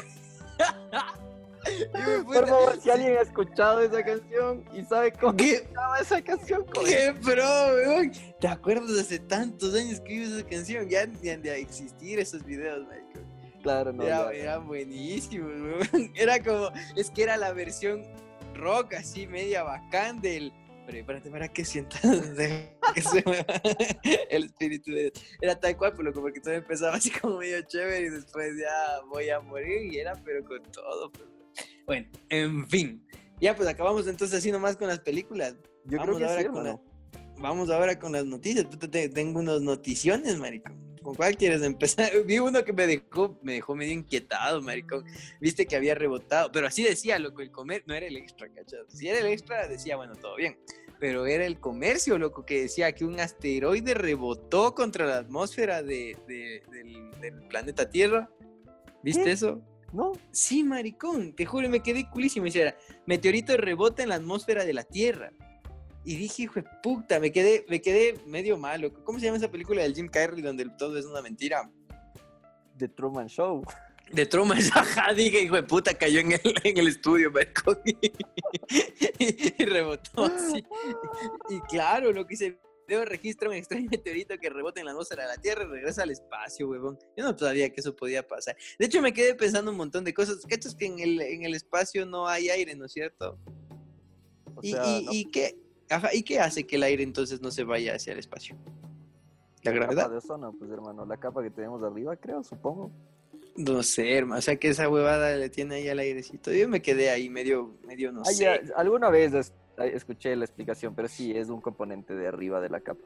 [1.64, 2.24] Y me pelón.
[2.26, 5.66] puse- Por favor, si alguien ha escuchado esa canción y sabe cómo ¿Qué?
[5.72, 7.44] llama esa canción, ¡Qué pro,
[7.74, 8.12] weón!
[8.40, 10.88] ¿Te acuerdas hace tantos años que iba esa canción?
[10.88, 13.26] Ya ni han de existir esos videos, Michael.
[13.62, 14.02] Claro, no.
[14.02, 15.88] Era, era buenísimo, weón.
[16.16, 18.02] Era como, es que era la versión
[18.54, 20.52] rock así, media bacán del.
[20.84, 22.02] Pero espérate, para que sientas
[24.30, 28.06] el espíritu de Era tal cual, pero como que todo empezaba así como medio chévere
[28.06, 31.12] y después ya voy a morir y era, pero con todo.
[31.86, 33.06] Bueno, en fin.
[33.40, 35.54] Ya, pues acabamos entonces así nomás con las películas.
[35.84, 36.80] Yo Vamos creo que ahora sí, con.
[37.40, 38.66] Vamos ahora con las noticias.
[39.12, 40.72] Tengo unas noticiones, marico.
[41.02, 42.10] ¿Con cuál quieres empezar?
[42.26, 45.04] Vi uno que me dejó, me dejó medio inquietado, maricón.
[45.40, 48.80] Viste que había rebotado, pero así decía, loco, el comer no era el extra, ¿cachai?
[48.88, 50.58] Si era el extra, decía, bueno, todo bien.
[51.00, 56.16] Pero era el comercio, loco, que decía que un asteroide rebotó contra la atmósfera de,
[56.28, 58.30] de- del, del planeta Tierra.
[59.02, 59.32] ¿Viste ¿Qué?
[59.32, 59.60] eso?
[59.92, 62.46] No, Sí, maricón, te juro, me quedé culísimo.
[62.46, 62.76] Decía,
[63.06, 65.32] meteorito rebota en la atmósfera de la Tierra.
[66.04, 68.92] Y dije, hijo de puta, me quedé, me quedé medio malo.
[69.04, 71.70] ¿Cómo se llama esa película del Jim Carrey donde todo es una mentira?
[72.76, 73.62] The Truman Show.
[74.10, 77.78] De Truman, ajá, dije, hijo de puta, cayó en el, en el estudio, maricón.
[79.18, 80.64] Y, rebotó así.
[81.48, 82.58] Y claro, lo que hice.
[82.88, 86.02] Debo registra un extraño meteorito que rebota en la atmósfera de la Tierra y regresa
[86.02, 86.98] al espacio, huevón.
[87.16, 88.56] Yo no sabía que eso podía pasar.
[88.78, 90.44] De hecho, me quedé pensando un montón de cosas.
[90.48, 93.38] ¿Cachas que en el, en el espacio no hay aire, no es cierto?
[94.56, 95.56] O ¿Y, sea, y, no, y qué,
[95.92, 98.56] ajá, ¿Y qué hace que el aire entonces no se vaya hacia el espacio?
[99.62, 100.10] La gravedad.
[100.10, 102.90] de ozono, pues hermano, la capa que tenemos arriba, creo, supongo.
[103.56, 104.38] No sé, hermano.
[104.38, 106.52] O sea que esa huevada le tiene ahí al airecito.
[106.52, 108.42] Yo me quedé ahí medio, medio no sé.
[108.42, 112.70] ya, alguna vez es- escuché la explicación, pero sí, es un componente de arriba de
[112.70, 113.00] la capa.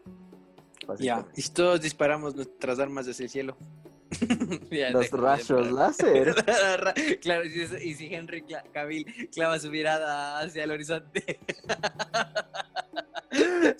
[0.99, 3.57] Ya, y todos disparamos nuestras armas desde el cielo.
[4.71, 6.33] Ya, Los rayos láser.
[7.21, 11.41] claro, y si, Henry Cavill clava su mirada hacia el horizonte,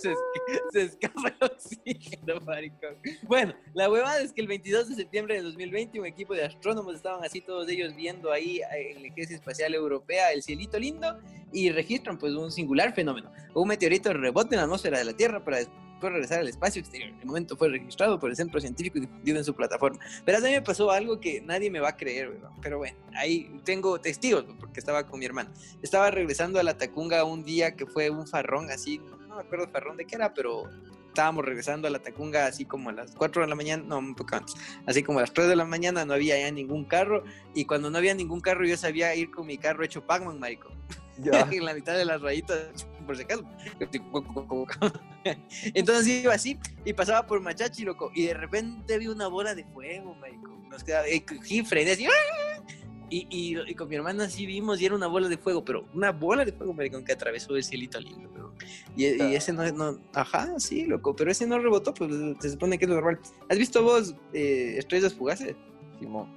[0.07, 2.97] se, es- se escapa el oxígeno, maricón.
[3.23, 6.95] Bueno, la huevada es que el 22 de septiembre de 2020 un equipo de astrónomos
[6.97, 11.19] estaban así todos ellos viendo ahí eh, en la Agencia Espacial Europea el cielito lindo
[11.53, 13.31] y registran pues un singular fenómeno.
[13.55, 17.11] Un meteorito rebota en la atmósfera de la Tierra para después regresar al espacio exterior.
[17.21, 19.99] El momento fue registrado por el centro científico y difundido en su plataforma.
[20.27, 22.39] Pero a mí me pasó algo que nadie me va a creer.
[22.61, 25.51] Pero bueno, ahí tengo testigos, porque estaba con mi hermano.
[25.83, 29.01] Estaba regresando a la Tacunga un día que fue un farrón así,
[29.37, 30.69] no me acuerdo farrón de qué era, pero
[31.09, 34.15] estábamos regresando a la Tacunga así como a las 4 de la mañana, no, un
[34.15, 34.55] poco antes,
[34.87, 37.25] así como a las 3 de la mañana no había ya ningún carro
[37.55, 40.71] y cuando no había ningún carro yo sabía ir con mi carro hecho Pac-Man, marico.
[41.19, 41.41] Ya.
[41.51, 43.45] en la mitad de las rayitas, por si acaso.
[45.75, 49.65] Entonces iba así y pasaba por Machachi, loco, y de repente vi una bola de
[49.65, 50.51] fuego, marico.
[50.69, 52.63] Nos quedaba, y cogí, frené así, ¡ah!
[53.11, 55.87] Y, y, y con mi hermana así vimos y era una bola de fuego, pero
[55.95, 58.53] una bola de fuego, marico, que atravesó el cielito lindo, pero-
[58.97, 62.79] y, y ese no, no, ajá, sí, loco, pero ese no rebotó, pues se supone
[62.79, 63.21] que es normal.
[63.49, 65.55] ¿Has visto vos eh, estrellas fugaces?
[66.01, 66.29] Simón.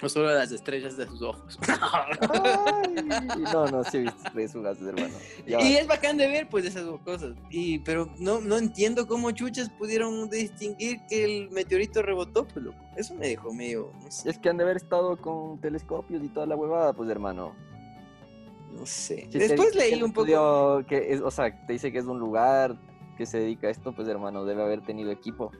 [0.00, 1.58] O solo las estrellas de sus ojos.
[1.68, 5.14] Ay, no, no, sí he visto tres jugadas, hermano.
[5.46, 5.80] Ya y va.
[5.80, 7.34] es bacán de ver, pues, esas cosas.
[7.50, 12.78] Y, pero no, no entiendo cómo chuchas pudieron distinguir que el meteorito rebotó, pues, loco.
[12.96, 14.30] Eso me dejó medio, no sé.
[14.30, 17.54] Es que han de haber estado con telescopios y toda la huevada, pues hermano.
[18.72, 19.28] No sé.
[19.30, 20.84] Si Después leí un poco.
[20.86, 22.76] Que es, o sea, te dice que es un lugar
[23.16, 25.50] que se dedica a esto, pues hermano, debe haber tenido equipo.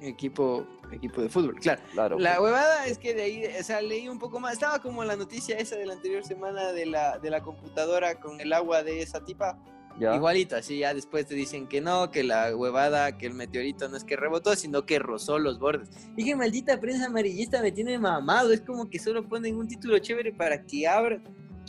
[0.00, 1.82] Equipo, equipo de fútbol, claro.
[1.92, 2.18] Claro.
[2.18, 2.42] La pues.
[2.42, 4.54] huevada es que de ahí, o sea, leí un poco más.
[4.54, 8.40] Estaba como la noticia esa de la anterior semana de la, de la computadora con
[8.40, 9.58] el agua de esa tipa.
[9.98, 10.14] Ya.
[10.16, 13.96] Igualito, así ya después te dicen que no, que la huevada, que el meteorito no
[13.96, 15.90] es que rebotó, sino que rozó los bordes.
[16.16, 18.52] Y que maldita prensa amarillista me tiene mamado.
[18.52, 21.20] Es como que solo ponen un título chévere para que abra.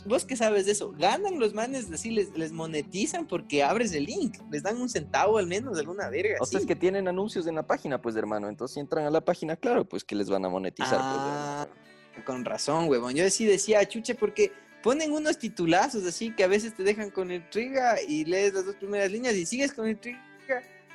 [0.06, 0.92] ¿Vos qué sabes de eso?
[0.92, 4.36] Ganan los manes, así les, les monetizan porque abres el link.
[4.50, 6.36] Les dan un centavo al menos, alguna verga.
[6.40, 6.64] O sea, sí.
[6.64, 8.48] es que tienen anuncios en la página, pues hermano.
[8.48, 10.98] Entonces, si entran a la página, claro, pues que les van a monetizar.
[11.00, 11.68] Ah,
[12.12, 13.14] pues, con razón, huevón.
[13.14, 14.52] Yo sí decía, chuche, porque
[14.82, 18.74] ponen unos titulazos así que a veces te dejan con intriga y lees las dos
[18.76, 20.22] primeras líneas y sigues con intriga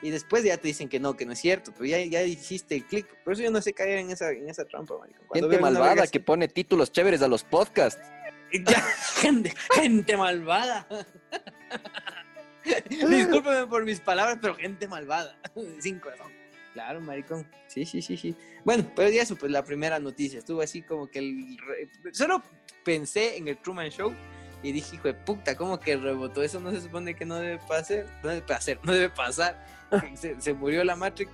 [0.02, 2.76] y después ya te dicen que no, que no es cierto, pero ya, ya hiciste
[2.76, 3.06] el clic.
[3.24, 5.20] Por eso yo no sé caer en esa, en esa trampa, marico.
[5.28, 8.02] Cuando Gente malvada que pone títulos chéveres a los podcasts.
[8.66, 8.82] Ya,
[9.22, 10.88] gente, gente malvada.
[12.90, 15.38] Discúlpeme por mis palabras, pero gente malvada.
[15.80, 16.32] Sin corazón.
[16.74, 17.48] Claro, maricón.
[17.68, 18.36] Sí, sí, sí, sí.
[18.64, 20.40] Bueno, pero ya eso, pues la primera noticia.
[20.40, 21.58] Estuvo así como que el...
[22.12, 22.44] Solo
[22.84, 24.14] pensé en el Truman Show
[24.62, 26.44] y dije, hijo de puta, ¿cómo que rebotó?
[26.44, 29.66] Eso no se supone que no debe pasar, no debe pasar, no debe pasar.
[30.16, 31.32] se, se, murió la Matrix.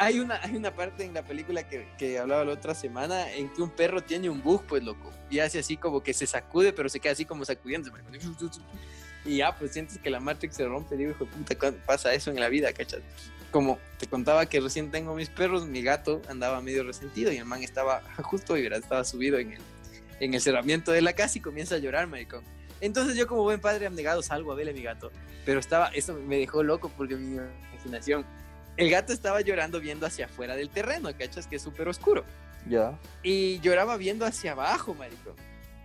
[0.00, 3.48] Hay una, hay una parte en la película que, que, hablaba la otra semana en
[3.48, 6.72] que un perro tiene un bug, pues loco, y hace así como que se sacude,
[6.72, 7.90] pero se queda así como sacudiendo.
[9.24, 10.96] Y ya, pues sientes que la Matrix se rompe.
[10.96, 13.00] Digo, hijo de puta, ¿cuándo pasa eso en la vida, cachas?
[13.50, 17.44] Como te contaba que recién tengo mis perros, mi gato andaba medio resentido y el
[17.44, 19.60] man estaba justo y estaba subido en el,
[20.20, 22.44] en el cerramiento de la casa y comienza a llorar, maricón.
[22.80, 25.10] Entonces yo como buen padre abnegado salgo a verle a mi gato,
[25.44, 27.38] pero estaba, eso me dejó loco porque mi
[27.72, 28.24] imaginación,
[28.78, 31.48] el gato estaba llorando viendo hacia afuera del terreno, ¿cachas?
[31.48, 32.24] Que es súper oscuro.
[32.66, 32.96] Ya.
[33.24, 35.34] Y lloraba viendo hacia abajo, maricón.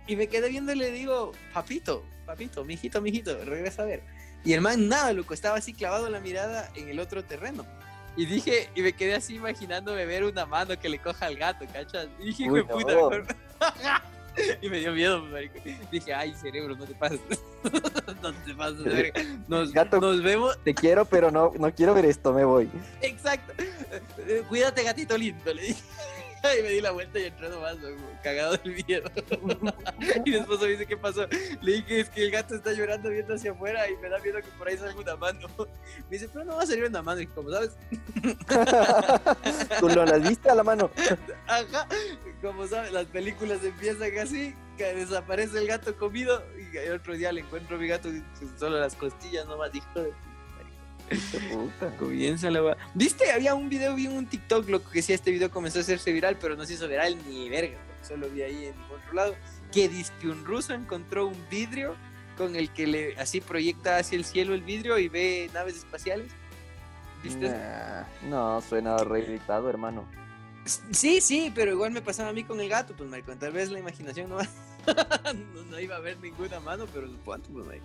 [0.06, 4.02] Y me quedé viendo y le digo, papito, papito, mijito, mijito, regresa a ver.
[4.44, 7.66] Y el man nada, loco, estaba así clavado la mirada en el otro terreno.
[8.16, 11.66] Y dije, y me quedé así imaginándome ver una mano que le coja al gato,
[11.72, 12.06] ¿cachas?
[12.20, 13.10] Y dije, Uy, puta, no.
[14.62, 15.58] y me dio miedo, marico.
[15.90, 17.20] Dije, ay, cerebro, no te pases.
[18.22, 19.22] no te pases, verga.
[19.48, 20.00] Nos, Gato.
[20.00, 20.58] nos vemos.
[20.64, 22.68] Te quiero, pero no, no quiero ver esto, me voy.
[23.00, 23.52] Exacto.
[24.18, 25.82] Eh, Cuídate, gatito lindo, le dije.
[26.58, 27.76] Y me di la vuelta y entré nomás,
[28.22, 29.10] cagado del miedo.
[30.24, 31.26] y mi esposo me dice, ¿qué pasó?
[31.60, 34.40] Le dije, es que el gato está llorando viendo hacia afuera y me da miedo
[34.40, 35.48] que por ahí salga una mano.
[36.10, 37.20] Me dice, pero no va a salir una mano.
[37.20, 37.76] Y como sabes,
[39.80, 40.90] ¿Tú lo las viste a la mano?
[41.46, 41.86] ajá,
[42.42, 47.32] como sabes, las películas empiezan así, que desaparece el gato comido y el otro día
[47.32, 48.08] le encuentro a mi gato
[48.58, 50.12] solo las costillas nomás, hijo de
[51.52, 51.96] Puta.
[51.96, 52.76] Comienza la.
[52.94, 53.30] ¿Viste?
[53.30, 56.36] Había un video, vi un TikTok, loco, que decía este video comenzó a hacerse viral,
[56.40, 57.78] pero no se hizo viral ni verga.
[58.02, 59.36] Solo vi ahí en otro lado.
[59.72, 61.96] Que dice que un ruso encontró un vidrio
[62.36, 66.30] con el que le así proyecta hacia el cielo el vidrio y ve naves espaciales.
[67.22, 67.48] ¿Viste?
[67.48, 70.04] Nah, no, suena re gritado, hermano.
[70.90, 73.38] Sí, sí, pero igual me pasaba a mí con el gato, pues, maricón.
[73.38, 74.38] Tal vez la imaginación no,
[75.54, 77.80] no, no iba a ver ninguna mano, pero supongo, pues.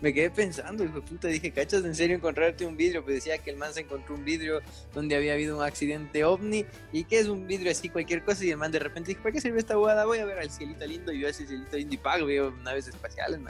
[0.00, 3.02] Me quedé pensando, hijo de puta, dije, ¿cachas en serio encontrarte un vidrio?
[3.04, 4.60] Pues decía que el man se encontró un vidrio
[4.94, 8.44] donde había habido un accidente ovni y que es un vidrio así, cualquier cosa.
[8.44, 10.04] Y el man de repente dijo, ¿para qué sirve esta huevada?
[10.04, 12.88] Voy a ver al cielito lindo y veo ese cielito lindo y pago, veo naves
[12.88, 13.40] espaciales.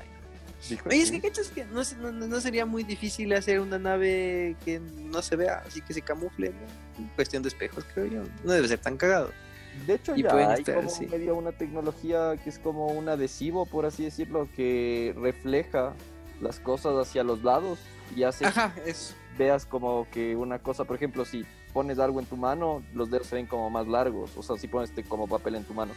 [0.68, 3.60] Dijo Oye, es que cachas que no, se- no, no- no sería muy difícil hacer
[3.60, 7.14] una nave que no se vea, así que se camufle, ¿no?
[7.16, 8.22] Cuestión de espejos, creo yo.
[8.44, 9.30] No debe ser tan cagado.
[9.86, 11.06] De hecho, Y ya pueden hay estar, como sí.
[11.06, 15.92] medio una tecnología que es como un adhesivo, por así decirlo, que refleja
[16.40, 17.78] las cosas hacia los lados
[18.16, 19.14] y hace Ajá, eso.
[19.38, 23.26] veas como que una cosa, por ejemplo, si pones algo en tu mano, los dedos
[23.26, 25.92] se ven como más largos, o sea, si pones este como papel en tu mano,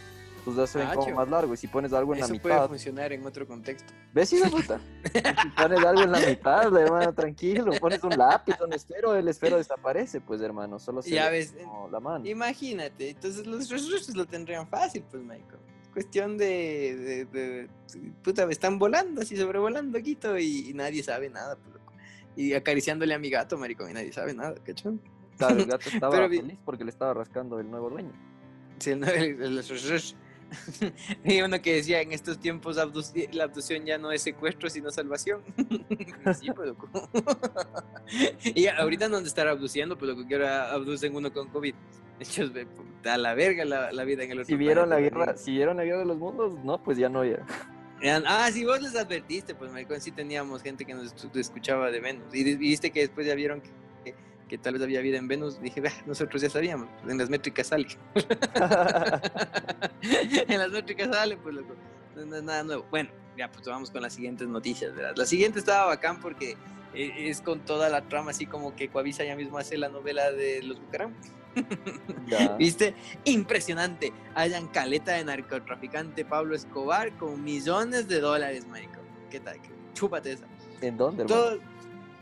[0.47, 2.39] tus dedos se ven Ah, como más largos, y si pones algo en Eso la
[2.41, 3.91] puede mitad, funcionar en otro contexto.
[4.13, 4.79] ¿ves, hijo de puta?
[5.03, 9.57] si pones algo en la mitad, hermano, tranquilo, pones un lápiz, un esfero, el esfero
[9.57, 12.25] desaparece, pues, hermano, solo se Ya ve ves, como la mano.
[12.25, 15.59] Imagínate, entonces los rusos lo tendrían fácil, pues, Michael.
[15.91, 17.69] Cuestión de, de, de-
[18.23, 21.91] Puta, me están volando, así sobrevolando Quito y, y nadie sabe nada, pues, loco.
[22.37, 25.01] Y acariciándole a mi gato, maricón, y nadie sabe nada, ¿cachón?
[25.37, 28.13] Claro, el gato estaba Pero feliz porque le estaba rascando el nuevo dueño.
[28.79, 29.63] Sí, el- el- el-
[31.23, 35.43] y uno que decía, en estos tiempos la abducción ya no es secuestro, sino salvación.
[36.39, 36.89] sí, pues, loco.
[38.43, 41.73] y ahorita no han de estar abduciendo, pues, loco, que ahora abducen uno con COVID.
[42.19, 42.49] De hecho,
[43.05, 45.77] a la verga la, la vida en el otro Si vieron la guerra, si vieron
[45.77, 47.45] la guerra de los mundos, no, pues ya no ya.
[48.25, 51.99] Ah, sí, vos les advertiste, pues, maricón, sí teníamos gente que nos escu- escuchaba de
[51.99, 52.33] Venus.
[52.33, 53.69] Y viste que después ya vieron que,
[54.47, 55.61] que, tal vez había vida en Venus.
[55.61, 57.87] Dije, "Bah, nosotros ya sabíamos, en las métricas sale.
[60.47, 61.75] en las métricas sale, pues, loco.
[62.15, 62.85] No, es nada nuevo.
[62.89, 65.13] Bueno, ya, pues vamos con las siguientes noticias, ¿verdad?
[65.15, 66.57] La siguiente estaba bacán porque
[66.93, 70.31] eh, es con toda la trama, así como que Coavisa ya mismo hace la novela
[70.31, 71.13] de los Bucaram.
[72.27, 72.49] Ya.
[72.57, 72.95] ¿Viste?
[73.25, 74.13] Impresionante.
[74.35, 78.99] Hayan caleta de narcotraficante Pablo Escobar con millones de dólares, marico.
[79.29, 79.57] ¿Qué tal?
[79.93, 80.45] Chúpate esa.
[80.81, 81.76] ¿En dónde, hermano?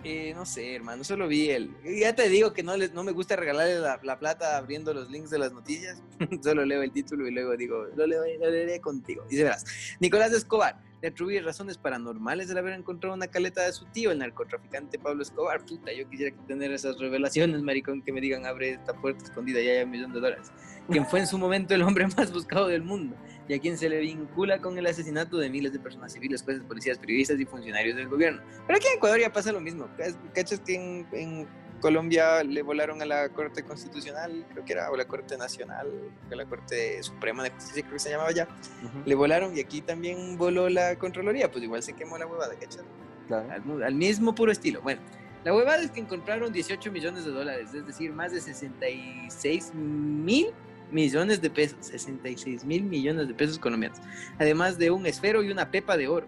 [0.07, 1.75] Eh, no sé, hermano, solo vi el...
[1.83, 5.09] Ya te digo que no, les, no me gusta regalarle la, la plata abriendo los
[5.09, 5.99] links de las noticias.
[6.43, 9.25] solo leo el título y luego digo, lo, leo, lo leeré contigo.
[9.27, 9.65] Dice, verás,
[9.99, 14.17] Nicolás Escobar le atribuye razones paranormales de haber encontrado una caleta de su tío, el
[14.17, 15.63] narcotraficante Pablo Escobar.
[15.63, 19.67] Puta, yo quisiera tener esas revelaciones, maricón, que me digan, abre esta puerta escondida y
[19.67, 20.51] hay un millón de dólares.
[20.89, 23.15] Quien fue en su momento el hombre más buscado del mundo
[23.47, 26.63] y a quien se le vincula con el asesinato de miles de personas civiles, jueces,
[26.63, 28.41] policías, periodistas y funcionarios del gobierno.
[28.65, 29.87] Pero aquí en Ecuador ya pasa lo mismo.
[29.99, 31.47] Cach- ¿Cachas que en, en
[31.86, 35.88] Colombia le volaron a la Corte Constitucional, creo que era, o la Corte Nacional,
[36.31, 38.47] o la Corte Suprema de Justicia, creo que se llamaba ya?
[38.83, 42.55] Ujú, Le volaron y aquí también voló la Contraloría, pues igual se quemó la huevada,
[42.55, 42.83] ¿cachas?
[43.27, 43.51] claro.
[43.51, 44.81] Al, al mismo puro estilo.
[44.81, 44.99] Bueno,
[45.43, 50.47] La huevada es que encontraron 18 millones de dólares, es decir, más de 66 mil
[50.91, 53.99] millones de pesos, 66 mil millones de pesos colombianos,
[54.39, 56.27] además de un esfero y una pepa de oro,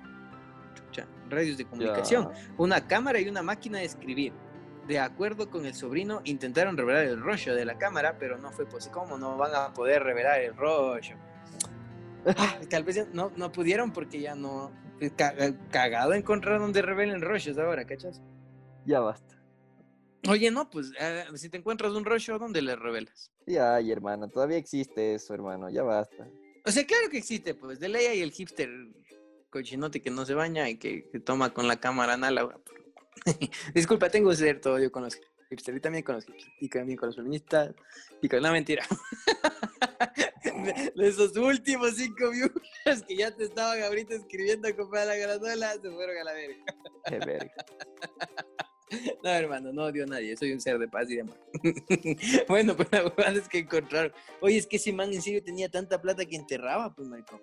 [1.31, 4.33] radios de comunicación, una cámara y una máquina de escribir.
[4.87, 8.65] De acuerdo con el sobrino, intentaron revelar el rollo de la cámara, pero no fue
[8.65, 8.93] posible.
[8.93, 11.15] ¿Cómo no van a poder revelar el rollo?
[12.37, 14.71] Ah, tal vez no, no pudieron porque ya no.
[15.17, 15.35] ca-
[15.71, 18.21] Cagado encontrar donde revelen rollos ahora, ¿cachas?
[18.85, 19.35] Ya basta.
[20.29, 23.31] Oye, no, pues eh, si te encuentras un rollo, ¿dónde le revelas?
[23.45, 26.27] Ya, ay, hermano, todavía existe eso, hermano, ya basta.
[26.65, 28.69] O sea, claro que existe, pues, de ley hay el hipster
[29.49, 32.57] cochinote que no se baña y que, que toma con la cámara análoga.
[33.73, 35.19] Disculpa, tengo cierto odio con los
[35.49, 37.73] hipsters y también con los hipsters y también con los feministas
[38.21, 38.85] y con la mentira.
[40.43, 45.15] De- De esos últimos cinco viewers que ya te estaban ahorita escribiendo a comprar la
[45.15, 46.63] granola, se fueron a la verga.
[47.05, 47.53] Qué verga.
[49.21, 51.37] No, hermano, no odio a nadie, soy un ser de paz y de amor.
[52.47, 54.13] bueno, pues la verdad es que encontraron.
[54.39, 57.41] Oye, es que ese man en serio tenía tanta plata que enterraba, pues, maricón.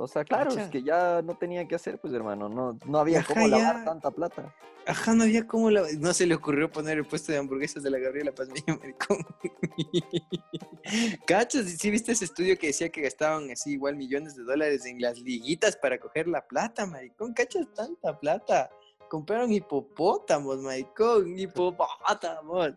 [0.00, 0.62] O sea, claro, Cacha.
[0.62, 3.76] es que ya no tenía que hacer, pues, hermano, no, no había Ajá, cómo lavar
[3.76, 3.84] ya.
[3.84, 4.54] tanta plata.
[4.86, 5.82] Ajá, no había cómo la...
[5.98, 9.18] No se le ocurrió poner el puesto de hamburguesas de la Gabriela Paz Mella, maricón.
[11.26, 11.66] ¿Cachas?
[11.66, 15.18] ¿Sí viste ese estudio que decía que gastaban así igual millones de dólares en las
[15.18, 17.34] liguitas para coger la plata, maricón?
[17.34, 18.70] ¿Cachas tanta plata?
[19.10, 22.72] Compraron hipopótamos, maricón, hipopótamos.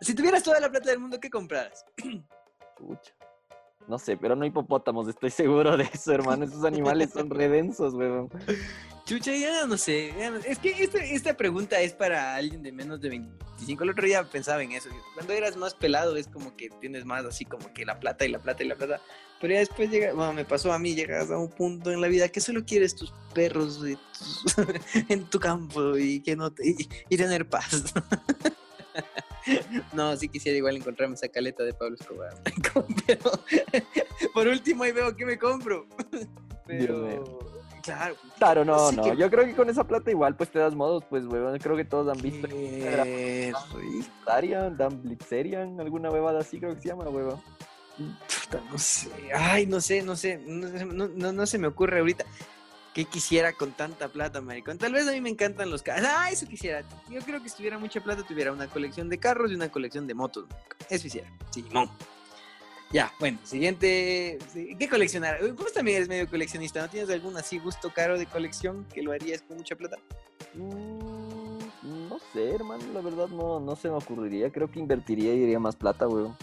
[0.00, 1.84] Si tuvieras toda la plata del mundo, ¿qué compraras?
[2.78, 3.12] Chucha.
[3.90, 6.44] No sé, pero no hipopótamos, estoy seguro de eso, hermano.
[6.44, 8.30] Esos animales son redensos, weón.
[9.04, 10.14] Chucha, ya no sé.
[10.46, 13.82] Es que esta, esta pregunta es para alguien de menos de 25.
[13.82, 14.88] El otro día pensaba en eso.
[15.14, 18.28] Cuando eras más pelado es como que tienes más así como que la plata y
[18.28, 19.00] la plata y la plata.
[19.40, 22.06] Pero ya después llega, bueno, me pasó a mí, llegas a un punto en la
[22.06, 24.44] vida que solo quieres tus perros y tus-
[25.08, 27.92] en tu campo y que no te- y, y tener paz.
[29.92, 32.34] No, sí quisiera igual encontrarme esa caleta de Pablo Escobar.
[33.06, 33.20] Pero
[34.34, 35.86] por último ahí veo que me compro.
[36.66, 37.38] Pero mío.
[37.82, 39.02] claro, Claro, no, no.
[39.02, 41.58] que- Yo creo que con esa plata igual, pues te das modos, pues, weón.
[41.58, 46.88] Creo que todos han visto Qué Blitzarian, Dan Blitzerian, alguna huevada así creo que se
[46.88, 47.40] llama, weón.
[47.98, 49.10] Puta, no sé.
[49.34, 50.38] Ay, no sé, no sé.
[50.46, 52.24] No, sé- no- no- no se me ocurre ahorita.
[52.94, 54.76] ¿Qué quisiera con tanta plata, maricón?
[54.78, 56.08] Tal vez a mí me encantan los carros.
[56.10, 56.82] Ah, eso quisiera.
[57.08, 60.06] Yo creo que si tuviera mucha plata, tuviera una colección de carros y una colección
[60.06, 60.46] de motos.
[60.48, 60.76] maricón.
[60.88, 61.28] Eso quisiera.
[61.50, 61.90] Simón.
[62.92, 64.38] Ya, bueno, siguiente.
[64.52, 65.38] sí, ¿Qué coleccionar?
[65.52, 69.12] Vos también eres medio coleccionista, ¿no tienes algún así gusto caro de colección que lo
[69.12, 69.96] harías con mucha plata?
[70.54, 74.50] Mm, no sé, hermano, la verdad no, no se me ocurriría.
[74.50, 76.36] Creo que invertiría y iría más plata, weón.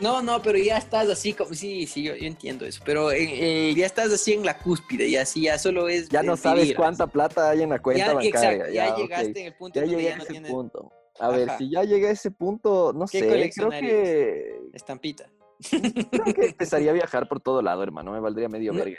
[0.00, 1.52] No, no, pero ya estás así como.
[1.54, 2.82] Sí, sí, yo, yo entiendo eso.
[2.84, 6.08] Pero eh, eh, ya estás así en la cúspide y así ya solo es.
[6.08, 8.52] Ya no es sabes cuánta plata hay en la cuenta Ya, bancaria.
[8.52, 10.92] exacto, ya, llegaste en el punto Ya donde llegué ya a no ese tienes punto.
[11.18, 15.26] A ver, si ya llegué a ese punto, no ¿Qué sé, creo que, estampita.
[16.10, 18.12] creo que empezaría a viajar por todo lado, hermano.
[18.12, 18.98] Me valdría medio No, verga.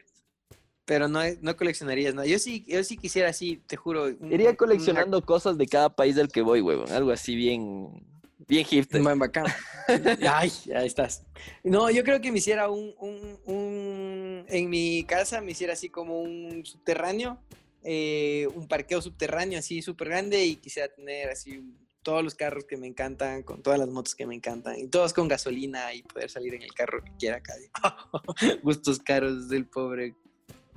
[0.86, 2.28] Pero no, no coleccionarías nada.
[2.28, 4.04] Yo sí, yo sí quisiera así, te juro.
[4.06, 6.92] un- Iría una- coleccionando cosas de cada país del que voy, weón.
[6.92, 8.04] Algo así bien,
[8.52, 9.02] bien hipster.
[9.02, 9.46] Buen bacán.
[10.30, 11.26] Ay, ahí estás.
[11.64, 15.90] No, yo creo que me hiciera un, un, un- en mi casa me hiciera así
[15.90, 17.42] como un subterráneo,
[17.84, 21.64] eh, un parqueo subterráneo así súper grande y quisiera tener así
[22.04, 25.14] todos los carros que me encantan, con todas las motos que me encantan y todos
[25.14, 27.54] con gasolina y poder salir en el carro que quiera acá.
[28.64, 30.16] Gustos caros del pobre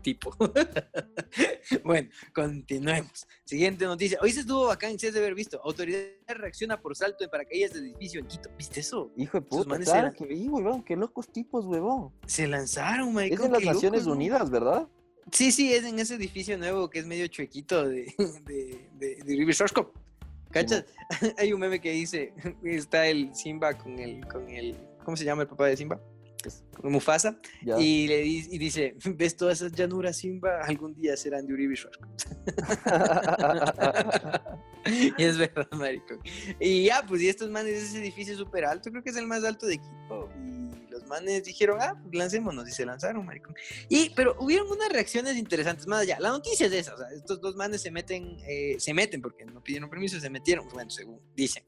[0.05, 0.36] tipo.
[1.84, 3.26] bueno, continuemos.
[3.44, 4.18] Siguiente noticia.
[4.22, 5.61] Hoy se estuvo bacán, si has de haber visto.
[5.64, 8.48] Autoridad reacciona por salto en paracaídas de edificio en Quito.
[8.57, 9.11] ¿Viste eso?
[9.16, 10.48] Hijo de puta, claro que vi.
[10.86, 12.12] Qué locos tipos, weón.
[12.26, 13.46] Se lanzaron, Es maricón.
[13.46, 14.07] en las locos, Naciones.
[14.07, 14.86] Unidas, ¿verdad?
[15.32, 18.14] Sí, sí, es en ese edificio nuevo que es medio chuequito de,
[18.46, 19.57] de, de, de River.
[20.50, 20.84] ¿Cachas?
[21.38, 22.32] Hay un meme que dice,
[22.62, 26.00] está el Simba con el, con el, ¿cómo se llama el papá de Simba?
[26.45, 27.38] Es- Con Mufasa.
[27.62, 27.78] Ya.
[27.78, 30.61] Y le di- y dice, ¿ves todas esas llanuras, Simba?
[30.64, 31.74] Algún día serán de Uribe
[35.18, 36.20] y es verdad, maricón.
[36.61, 39.45] Y ya, pues, y estos manes, ese edificio súper alto, creo que es el más
[39.45, 40.28] alto de Quito.
[40.45, 43.55] Y los manes dijeron, ah, pues lancémonos, y se lanzaron, maricón.
[43.88, 46.18] Y, pero hubieron unas reacciones interesantes, más allá.
[46.20, 49.45] La noticia es esa, o sea, estos dos manes se meten, eh, se meten, porque
[49.45, 51.64] no pidieron permiso, se metieron, bueno, según dicen.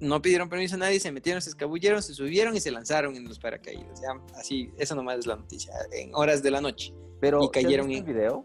[0.00, 3.24] No pidieron permiso a nadie, se metieron, se escabulleron, se subieron y se lanzaron en
[3.24, 4.00] los paracaídas.
[4.00, 6.94] Ya, así, eso nomás es la noticia, en horas de la noche.
[7.20, 8.44] Pero, Y ¿sí has cayeron en- el video?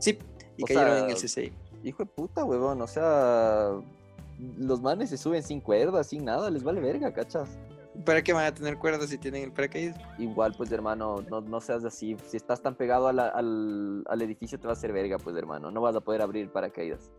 [0.00, 0.18] Sí,
[0.56, 1.52] y O cayeron sea, en el CCI.
[1.84, 2.82] Hijo de puta, weón.
[2.82, 3.70] O sea,
[4.58, 6.50] los manes se suben sin cuerdas, sin nada.
[6.50, 7.48] Les vale verga, ¿cachas?
[8.04, 9.96] ¿Para qué van a tener cuerdas si tienen el paracaídas?
[10.18, 12.16] Igual, pues, hermano, no, no seas así.
[12.26, 15.36] Si estás tan pegado a la- al, al edificio, te va a hacer verga, pues,
[15.36, 15.70] hermano.
[15.70, 17.10] No vas a poder abrir paracaídas.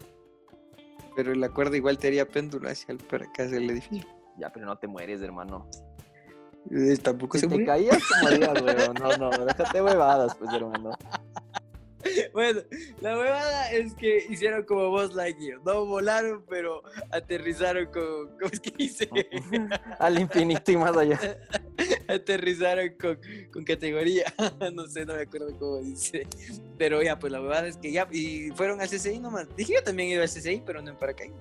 [1.15, 4.07] Pero la cuerda igual te haría péndulo hacia el, para acá, hacia el edificio.
[4.37, 5.67] Ya, pero no te mueres, hermano.
[6.69, 7.67] Eh, Tampoco Si se te murió.
[7.67, 8.93] caías, te morías, weón.
[8.95, 10.91] No, no, déjate huevadas, pues, hermano.
[12.33, 12.61] Bueno,
[13.01, 15.59] la huevada es que hicieron como Buzz Lightyear.
[15.65, 16.81] No volaron, pero
[17.11, 18.27] aterrizaron con.
[18.39, 19.09] ¿Cómo es que dice?
[19.99, 21.19] Al infinito y más allá.
[22.07, 23.19] aterrizaron con,
[23.51, 24.33] con categoría.
[24.73, 26.27] no sé, no me acuerdo cómo dice.
[26.77, 28.07] Pero ya, pues la huevada es que ya.
[28.11, 29.47] Y fueron a CCI nomás.
[29.55, 31.37] Dije yo también iba a CCI, pero no en paracaídas.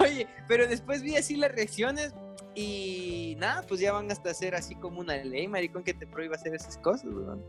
[0.00, 2.12] Oye, pero después vi así las reacciones.
[2.54, 6.36] Y nada, pues ya van hasta hacer así como una ley, maricón, que te prohíba
[6.36, 7.42] hacer esas cosas, weón.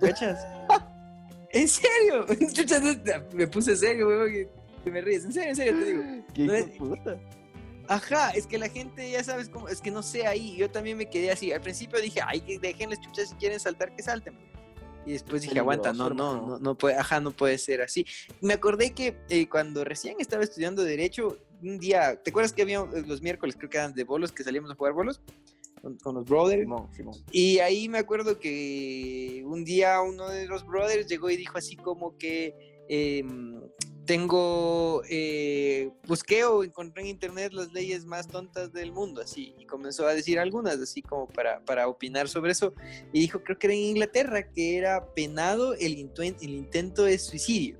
[0.00, 0.46] ¿Cachas?
[1.52, 2.26] ¿En serio?
[3.32, 4.48] Me puse serio, weón, que-
[4.90, 5.24] me ríes.
[5.26, 6.02] En serio, en serio te digo.
[6.34, 7.18] ¿Qué No es- puta?
[7.88, 10.96] Ajá, es que la gente ya sabes cómo, es que no sé ahí, yo también
[10.96, 11.52] me quedé así.
[11.52, 14.34] Al principio dije, ay, que déjenles chuchas si quieren saltar, que salten.
[15.06, 18.06] Y después dije, aguanta, no, no, no, no puede, ajá, no puede ser así.
[18.40, 22.80] Me acordé que eh, cuando recién estaba estudiando Derecho, un día, ¿te acuerdas que había
[22.80, 25.20] eh, los miércoles, creo que eran de bolos, que salíamos a jugar bolos?
[25.80, 26.62] Con, con los brothers.
[26.62, 27.14] Simón, Simón.
[27.32, 31.76] Y ahí me acuerdo que un día uno de los brothers llegó y dijo así
[31.76, 33.58] como que em,
[34.10, 39.66] tengo, eh, busqué o encontré en internet las leyes más tontas del mundo, así, y
[39.66, 42.74] comenzó a decir algunas, así como para, para opinar sobre eso,
[43.12, 47.78] y dijo, creo que era en Inglaterra, que era penado el, el intento de suicidio.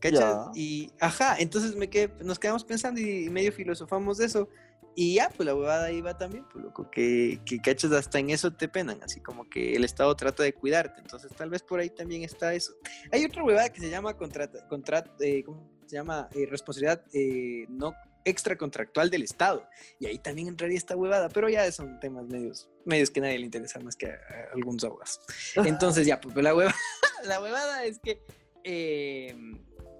[0.00, 0.46] ¿Cachas?
[0.46, 0.50] Ya.
[0.54, 4.48] Y, ajá, entonces me quedé, nos quedamos pensando y medio filosofamos de eso.
[4.94, 8.30] Y ya, pues la huevada ahí va también, pues loco, que, que cachas hasta en
[8.30, 11.80] eso te penan, así como que el Estado trata de cuidarte, entonces tal vez por
[11.80, 12.74] ahí también está eso.
[13.10, 16.28] Hay otra huevada que se llama contrata, contrat, eh, ¿cómo se llama?
[16.34, 19.66] Eh, responsabilidad eh, no extracontractual del Estado,
[19.98, 23.38] y ahí también entraría esta huevada, pero ya son temas medios, medios que a nadie
[23.38, 25.20] le interesa más que a, a algunos abogados.
[25.56, 26.76] Entonces ya, pues la huevada,
[27.24, 28.22] la huevada es que
[28.64, 29.34] eh,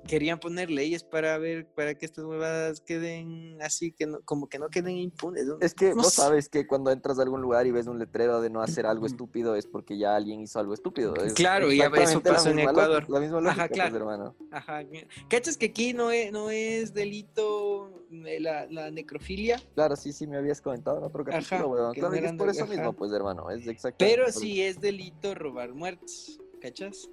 [0.07, 4.59] querían poner leyes para ver, para que estas huevadas queden así, que no, como que
[4.59, 5.47] no queden impunes.
[5.61, 6.23] Es que No vos sé.
[6.23, 9.07] sabes que cuando entras a algún lugar y ves un letrero de no hacer algo
[9.07, 11.15] estúpido es porque ya alguien hizo algo estúpido.
[11.17, 13.09] Es Claro, y eso pasó en Ecuador.
[13.09, 13.97] La misma lógica, Ajá, pues, claro.
[13.97, 14.37] hermano.
[14.51, 14.83] Ajá.
[15.29, 19.61] ¿Cachas que aquí no es, no es delito eh, la, la necrofilia?
[19.75, 22.49] Claro, sí, sí, me habías comentado en otro Ajá, capítulo, que Claro, no es por
[22.49, 22.73] eso ajá.
[22.73, 23.51] mismo, pues, hermano.
[23.51, 24.17] Es exactamente.
[24.17, 27.09] Pero sí es delito robar muertos, ¿cachas?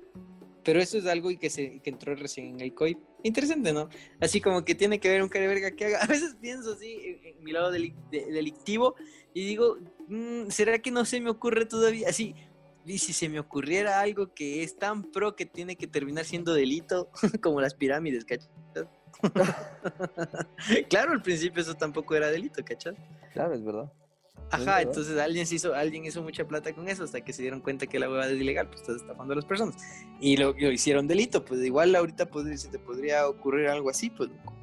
[0.63, 2.99] Pero eso es algo y que, se, que entró recién en el COIP.
[3.23, 3.89] Interesante, ¿no?
[4.19, 5.99] Así como que tiene que ver un cara de verga que haga.
[6.03, 8.95] A veces pienso así en, mi lado deli- de- delictivo
[9.33, 12.09] y digo, mm, ¿será que no se me ocurre todavía?
[12.09, 12.35] Así,
[12.85, 16.53] y si se me ocurriera algo que es tan pro que tiene que terminar siendo
[16.53, 17.09] delito,
[17.41, 18.49] como las pirámides, ¿cachas?
[20.89, 22.95] claro, al principio eso tampoco era delito, ¿cachas?
[23.33, 23.91] Claro, es verdad.
[24.51, 27.61] Ajá, entonces alguien se hizo, alguien hizo mucha plata con eso hasta que se dieron
[27.61, 29.75] cuenta que la hueva es ilegal, pues estás estafando a las personas.
[30.19, 34.09] Y lo, lo hicieron delito, pues igual ahorita podría- se te podría ocurrir algo así,
[34.09, 34.29] pues.
[34.29, 34.53] loco.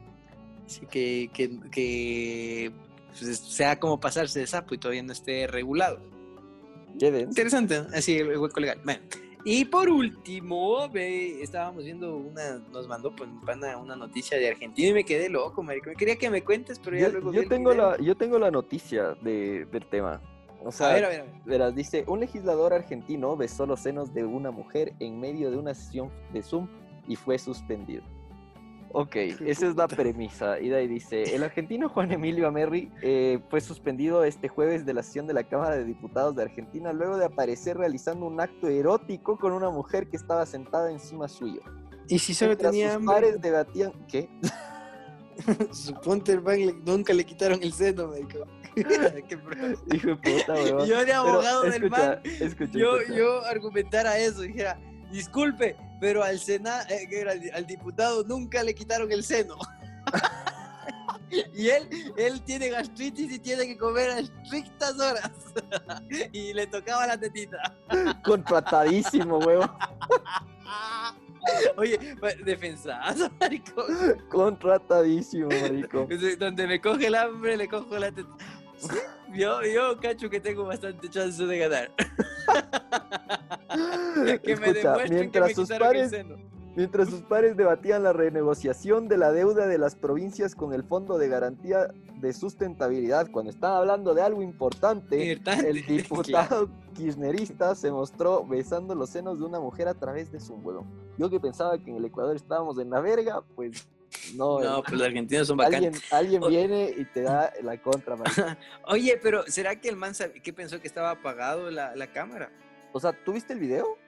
[0.67, 2.73] Así que, que, que
[3.19, 6.01] pues, sea como pasarse de sapo y todavía no esté regulado.
[7.29, 7.89] Interesante, ¿no?
[7.95, 8.81] así el hueco legal.
[8.85, 9.01] Bueno,
[9.47, 14.89] y por último, ve, estábamos viendo una, nos mandó pues, pana una noticia de Argentina
[14.89, 15.93] y me quedé loco, marico.
[15.97, 19.15] Quería que me cuentes, pero ya Yo, luego yo tengo la, yo tengo la noticia
[19.23, 20.21] de, del tema.
[20.65, 21.33] O sea, A ver, a ver, a ver.
[21.45, 25.75] verás, dice, un legislador argentino besó los senos de una mujer en medio de una
[25.75, 26.67] sesión de Zoom
[27.07, 28.03] y fue suspendido.
[28.99, 29.15] Ok,
[29.47, 30.59] esa es la premisa.
[30.59, 34.95] Y de ahí dice, el argentino Juan Emilio Amerri eh, fue suspendido este jueves de
[34.95, 38.69] la sesión de la Cámara de Diputados de Argentina luego de aparecer realizando un acto
[38.69, 41.61] erótico con una mujer que estaba sentada encima suyo.
[42.09, 43.93] Y si solo Mientras tenía sus hambre, pares debatían...
[44.09, 44.31] ¿Qué?
[45.73, 48.11] Suponte el le- nunca le quitaron el seno,
[49.37, 50.87] pro- Hijo de puta, weón.
[50.87, 53.19] yo de Pero abogado del escucha, escucha, yo, escucha.
[53.19, 54.79] yo argumentara eso, dijera,
[55.11, 59.57] disculpe, pero al sena, eh, al, al diputado nunca le quitaron el seno.
[61.31, 65.31] y él, él tiene gastritis y tiene que comer a estrictas horas.
[66.33, 67.59] y le tocaba la tetita.
[68.25, 69.71] Contratadísimo, weón.
[71.77, 71.99] Oye,
[72.45, 73.85] defensazo, marico.
[74.31, 76.09] Contratadísimo, marico.
[76.39, 78.31] Donde me coge el hambre, le cojo la teta.
[78.79, 78.97] Sí,
[79.33, 81.93] yo, yo cacho que tengo bastante chance de ganar.
[84.43, 86.37] que me Escucha, demuestren que mientras me sus el pares, seno.
[86.77, 91.19] mientras sus pares debatían la renegociación de la deuda de las provincias con el Fondo
[91.19, 91.89] de Garantía
[92.21, 98.95] de Sustentabilidad, cuando están hablando de algo importante, Importante, el diputado kirchnerista se mostró besando
[98.95, 100.87] los senos de una mujer a través de su huevo.
[101.19, 103.87] Yo que pensaba que en el Ecuador estábamos en la verga, pues
[104.35, 104.61] no.
[104.61, 106.01] No, pues los argentinos son bacanes.
[106.11, 108.17] alguien viene y te da la contra.
[108.89, 112.51] Oye, pero ¿será que el man sab- que pensó que estaba apagado la, la cámara?
[112.97, 113.99] O sea, ¿tú viste el video?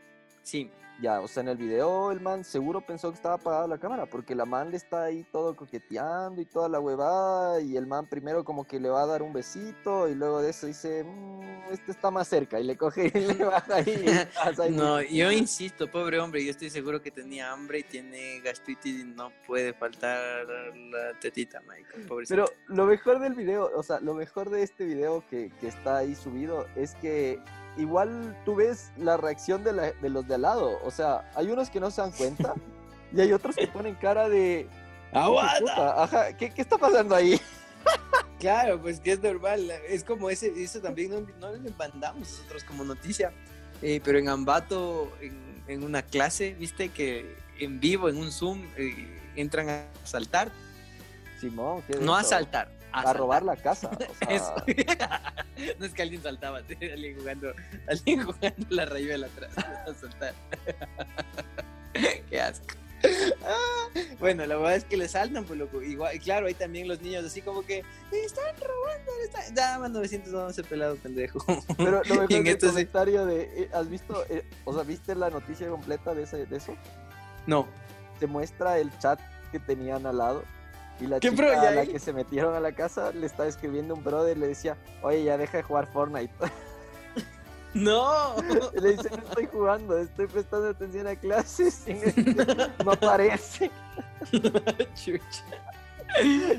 [0.43, 0.71] Sí.
[1.03, 4.07] ya, o sea, en el video el man seguro pensó que estaba apagada la cámara,
[4.07, 8.07] porque la man le está ahí todo coqueteando y toda la huevada, y el man
[8.07, 11.71] primero como que le va a dar un besito, y luego de eso dice, "Mm,
[11.71, 13.85] este está más cerca, y le coge y le baja ahí.
[13.91, 14.75] y pasa ahí.
[14.75, 19.05] No, yo insisto, pobre hombre, yo estoy seguro que tenía hambre y tiene gastritis y
[19.05, 22.07] no puede faltar la tetita, Michael.
[22.07, 22.35] Pobrecito.
[22.35, 25.99] Pero lo mejor del video, o sea, lo mejor de este video que, que está
[25.99, 27.39] ahí subido es que
[27.79, 30.79] igual tú ves la reacción de, la- de los de al lado.
[30.85, 32.53] O sea, hay unos que no se dan cuenta
[33.13, 34.69] y hay otros que ponen cara de.
[35.13, 35.59] ¡Aguanta!
[35.61, 37.41] "Puta, Ajá, ¿qué, qué está pasando ahí?
[38.39, 39.69] Claro, pues que es normal.
[39.89, 43.33] Es como ese, eso también no, no lo mandamos nosotros como noticia.
[43.83, 48.63] Eh, pero en Ambato, en, en una clase, viste que en vivo, en un Zoom,
[48.77, 50.53] eh, entran a asaltar.
[51.41, 52.29] Simón, ¿qué de No a eso?
[52.29, 53.91] asaltar, a, A robar la casa.
[53.91, 54.55] O sea, Eso.
[55.79, 56.59] no es que alguien saltaba,
[56.93, 57.53] alguien jugando,
[57.89, 59.57] alguien jugando la rayuela atrás.
[59.59, 60.35] A saltar.
[62.31, 62.67] Qué asco.
[63.47, 63.87] Ah,
[64.19, 65.81] bueno, la verdad es que le saltan, pues loco.
[65.81, 69.13] Igual, y claro, hay también los niños así como que están robando.
[69.25, 69.55] Están...
[69.55, 71.39] Dame 911 pelado pendejo.
[71.77, 72.73] Pero lo mejor esto sí.
[72.73, 73.43] comentario de.
[73.43, 74.25] eh, ¿Has visto?
[74.29, 76.77] eh, o sea, ¿viste la noticia completa de, ese, de eso?
[77.47, 77.69] No.
[78.19, 79.21] Te muestra el chat
[79.53, 80.43] que tenían al lado.
[81.01, 83.95] Y la ¿Qué chica a la que se metieron a la casa le estaba escribiendo
[83.95, 86.33] un brother y le decía, oye, ya deja de jugar Fortnite.
[87.75, 88.35] No.
[88.75, 91.85] Y le dice, no estoy jugando, estoy prestando atención a clases.
[92.85, 93.71] No parece.
[94.95, 95.45] Chucha.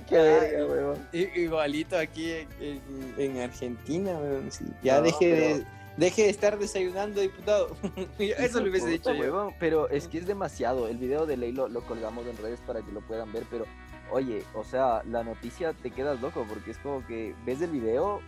[0.08, 1.08] Qué verga, weón.
[1.12, 4.66] Igualito aquí en, en- en Argentina, weón, sí.
[4.84, 5.66] Ya No, deje, de,
[5.98, 7.76] deje de estar desayunando, diputado.
[8.20, 9.20] Eso lo hubiese dicho yo.
[9.20, 10.88] huevón, Pero es que es demasiado.
[10.88, 13.44] El video de Ley lo, lo colgamos en redes para que lo puedan ver.
[13.50, 13.66] Pero,
[14.12, 18.22] oye, o sea, la noticia te quedas loco porque es como que ves el video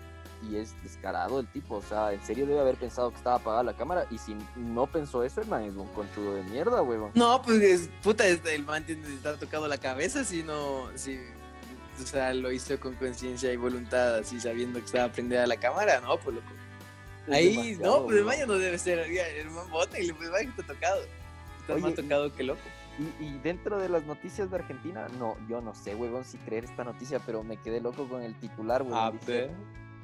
[0.49, 1.75] y es descarado el tipo.
[1.75, 4.07] O sea, en serio debe haber pensado que estaba apagada la cámara.
[4.09, 7.11] Y si no pensó eso, el man es un conchudo de mierda, huevón.
[7.13, 11.19] No, pues es, puta, el man tiene que estar tocado la cabeza si no, si,
[12.01, 16.01] o sea, lo hizo con conciencia y voluntad, así sabiendo que estaba prendida la cámara,
[16.01, 16.47] no, pues loco.
[17.31, 20.29] Ahí, no, pues el man ya no debe ser, el man bota y le pues
[20.31, 21.01] man está tocado.
[21.61, 22.61] Está Oye, más tocado que loco.
[22.99, 26.65] Y, y dentro de las noticias de Argentina, no, yo no sé, huevón, si creer
[26.65, 29.17] esta noticia, pero me quedé loco con el titular, huevón.
[29.19, 29.49] Dice,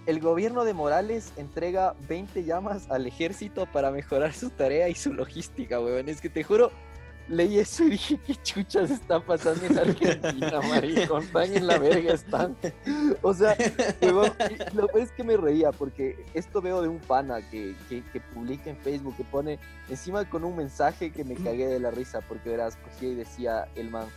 [0.05, 5.13] El gobierno de Morales entrega 20 llamas al ejército para mejorar su tarea y su
[5.13, 6.07] logística, weón.
[6.07, 6.71] Es que te juro,
[7.29, 11.23] leí eso y dije, ¿qué chuchas está pasando en Argentina, maricón?
[11.23, 12.55] Están en la verga, están.
[13.21, 13.55] O sea,
[14.01, 18.19] lo peor es que me reía porque esto veo de un pana que, que, que
[18.19, 19.59] publica en Facebook, que pone
[19.89, 23.67] encima con un mensaje que me cagué de la risa porque verás, cogía y decía
[23.75, 24.07] el man.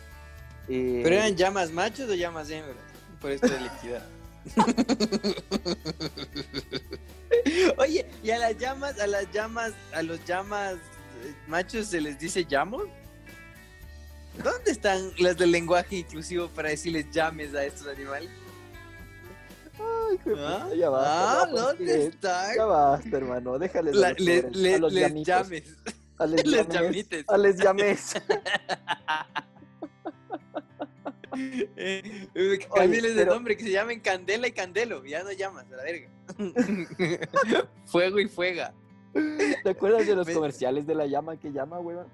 [0.67, 2.77] eh, ¿Pero eran llamas machos o llamas hembras?
[3.19, 4.03] Por esto de la equidad.
[7.77, 12.17] Oye, ¿y a las llamas, a las llamas, a los llamas eh, machos se les
[12.17, 12.83] dice llamos?
[14.43, 18.29] ¿Dónde están las del lenguaje inclusivo para decirles llames a estos animales?
[19.77, 20.63] Ay, de ¿Ah?
[20.65, 22.55] puta, ya basta, Ah, ¿dónde están?
[22.55, 25.63] Ya basta, hermano, déjales a La- los le- pobres, le- a los les llames.
[26.17, 28.13] a les les llames, a les llames.
[31.77, 32.67] Eh, de
[33.15, 35.03] pero- nombre, que se llamen Candela y Candelo.
[35.05, 36.09] Ya no llamas, a la verga.
[37.85, 38.73] Fuego y fuega.
[39.63, 42.05] ¿Te acuerdas de los comerciales de la llama que llama, weón?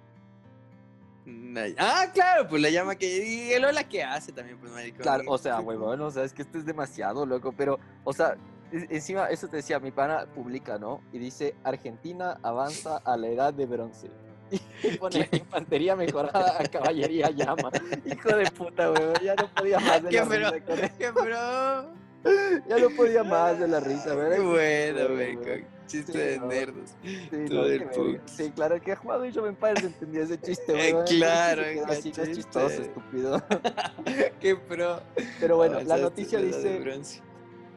[1.78, 3.26] Ah, claro, pues la llama que.
[3.26, 5.02] Y el hola que hace también, pues, maricón.
[5.02, 8.38] Claro, o sea, weón, o sea, es que esto es demasiado loco, pero, o sea,
[8.72, 11.02] encima, eso te decía, mi pana publica, ¿no?
[11.12, 14.10] Y dice, Argentina avanza a la edad de bronce.
[14.84, 17.70] Y pone infantería mejorada a caballería llama.
[18.06, 20.98] Hijo de puta, weón, ya no podía más de ¿Qué, la risa con.
[20.98, 22.08] ¡Qué bro!
[22.68, 24.52] Ya no podía más de la risa, weón.
[24.52, 25.77] Bueno, weón.
[25.88, 26.46] Chiste Sí, de no.
[26.48, 26.96] nerdos.
[27.02, 31.06] Sí, no, claro, el que ha jugado Age of Empires entendía ese chiste, Eh, weón.
[31.08, 32.32] claro, así, no es chiste.
[32.34, 33.42] chistoso, estúpido.
[34.40, 35.02] ¡Qué pro!
[35.40, 37.22] Pero bueno, la noticia de la de dice,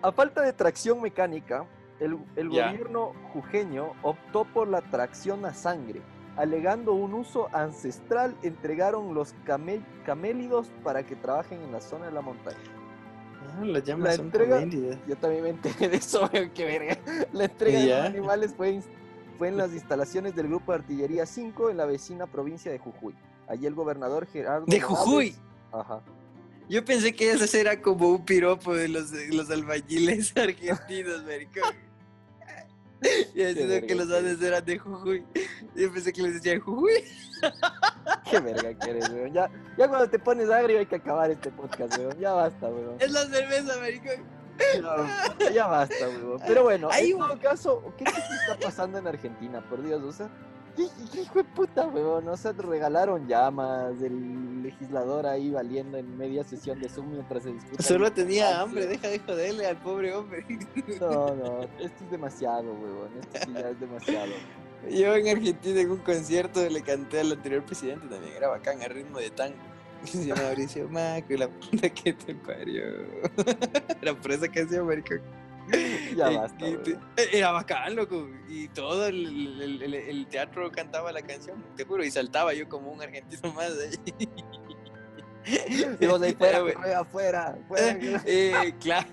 [0.03, 1.67] a falta de tracción mecánica,
[2.01, 2.17] el,
[2.49, 6.01] gobierno jujeño optó por la tracción a sangre.
[6.37, 12.13] Alegando un uso ancestral, entregaron los camel- camélidos para que trabajen en la zona de
[12.13, 12.57] la montaña.
[13.49, 14.67] Ah, las llamas La son entrega-.
[15.07, 16.99] Yo también me enteré de eso, qué verga.
[17.33, 18.81] La entrega de los animales fue,
[19.39, 23.15] fue en las instalaciones del Grupo de Artillería 5 en la vecina provincia de Jujuy.
[23.49, 24.67] Allí el gobernador Gerardo...
[24.67, 25.35] ¿De Jujuy?
[25.73, 26.03] Ajá.
[26.69, 31.75] Yo pensé que ese era como un piropo de los, de los albañiles argentinos, maricón.
[33.35, 35.25] Y diciendo que los Andes eran de Jujuy.
[35.75, 36.93] Yo pensé que les decían Jujuy.
[38.31, 39.33] Qué verga que eres, weón.
[39.33, 42.19] Ya, ya cuando te pones agrio hay que acabar este podcast, weón.
[42.19, 42.97] Ya basta, weón.
[42.99, 44.41] Es la cerveza, maricón.
[44.75, 46.41] Ya, ya basta, weón.
[46.47, 49.65] Pero bueno, Hay en un- todo caso, ¿qué, qué está pasando en Argentina?
[49.69, 50.29] Por Dios, o sea,
[50.77, 50.85] ¿Qué,
[51.21, 52.29] hijo de puta, weón?
[52.29, 57.43] O sea, te regalaron llamas, el legislador ahí valiendo en media sesión de Zoom mientras
[57.43, 57.83] se discute.
[57.83, 60.45] Solo tenía hambre, deja de joderle al pobre hombre.
[61.01, 63.11] No, no, esto es demasiado, weón.
[63.21, 64.33] Esto sí ya es demasiado.
[64.89, 68.89] Yo en Argentina en un concierto le canté al anterior presidente también, era bacán, a
[68.89, 69.57] ritmo de tango.
[70.05, 72.83] Se llama Mauricio Macri, la puta que te parió.
[74.01, 75.21] Era por esa canción, maricón.
[76.17, 76.83] Ya basta, y-.
[77.33, 78.29] Era bacán, loco.
[78.49, 82.69] Y todo el, el- el- el teatro cantaba la canción, te juro, y saltaba yo
[82.69, 84.29] como un argentino más ahí.
[86.01, 87.99] Y vos ahí fuera, perreo, afuera, fuera.
[88.27, 89.09] Eh, claro.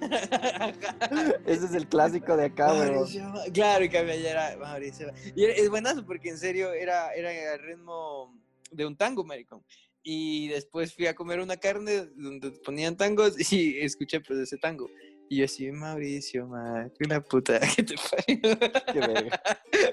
[1.46, 5.08] Ese es el clásico de acá, Ma- Claro, y allá era Mauricio.
[5.08, 8.34] Ma- Y era- es buenazo porque en serio era, era el ritmo
[8.72, 9.64] de un tango, maricón.
[10.04, 14.90] Y después fui a comer una carne donde ponían tangos y escuché pues ese tango.
[15.30, 18.58] Y yo así, Mauricio, ma, que la puta que te parió.
[18.94, 19.42] Qué verga.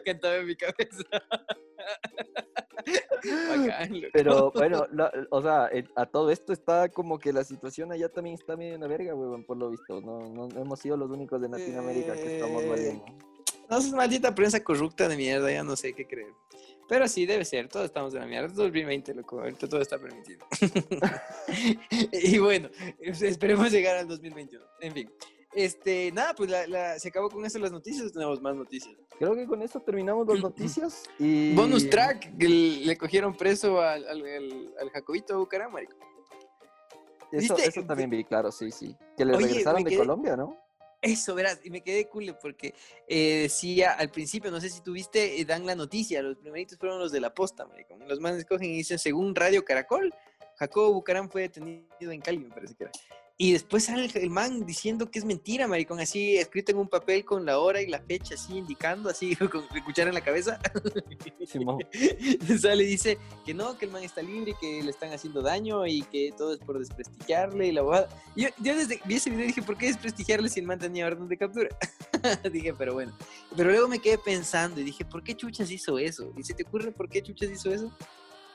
[0.04, 1.02] Cantaba en mi cabeza.
[3.48, 4.02] Bacán.
[4.12, 8.34] Pero bueno, la- o sea, a todo esto está como que la situación allá también
[8.34, 10.00] está medio en la verga, weón, por lo visto.
[10.00, 13.04] No, no, no hemos sido los únicos de Latinoamérica que estamos Eh, valiendo.
[13.70, 16.32] No, es maldita prensa corrupta de mierda, ya no sé qué creer.
[16.88, 18.46] Pero sí, debe ser, todos estamos en la mierda.
[18.48, 20.46] Es 2020, loco, ahorita todo está permitido.
[22.12, 22.68] y bueno,
[23.00, 24.64] es- esperemos llegar al 2021.
[24.80, 25.10] En fin,
[25.54, 28.94] este, nada, pues la- la- se acabó con eso las noticias, tenemos más noticias.
[29.18, 31.54] Creo que con esto terminamos las noticias y...
[31.54, 35.94] Bonus track, que le cogieron preso al, al, al, al Jacobito Bucaram, marico.
[37.32, 38.96] Eso, eso también vi, claro, sí, sí.
[39.16, 40.56] Que le Oye, regresaron de quedé- Colombia, ¿no?
[41.04, 42.74] Eso, verás, y me quedé cool porque
[43.06, 46.98] eh, decía al principio, no sé si tuviste, eh, dan la noticia, los primeritos fueron
[46.98, 48.08] los de la posta, maricón.
[48.08, 50.14] Los manes cogen y dicen, según Radio Caracol,
[50.56, 52.92] Jacobo Bucaram fue detenido en Cali, me parece que era.
[53.36, 57.24] Y después sale el, man diciendo que es mentira, maricón, así escrito en un papel
[57.24, 60.60] con la hora y la fecha, así indicando, así con el cuchara en la cabeza.
[61.46, 61.78] Simón.
[62.60, 65.84] sale y dice que no, que el man está libre, que le están haciendo daño
[65.84, 68.08] y que todo es por desprestigiarle y la bobada.
[68.36, 71.26] Yo, yo desde vi ese video dije, ¿por qué desprestigiarle si el man tenía orden
[71.26, 71.70] de captura?
[72.52, 73.18] dije, pero bueno.
[73.56, 76.32] Pero luego me quedé pensando y dije, ¿por qué Chuchas hizo eso?
[76.36, 77.90] ¿Y se te ocurre por qué Chuchas hizo eso?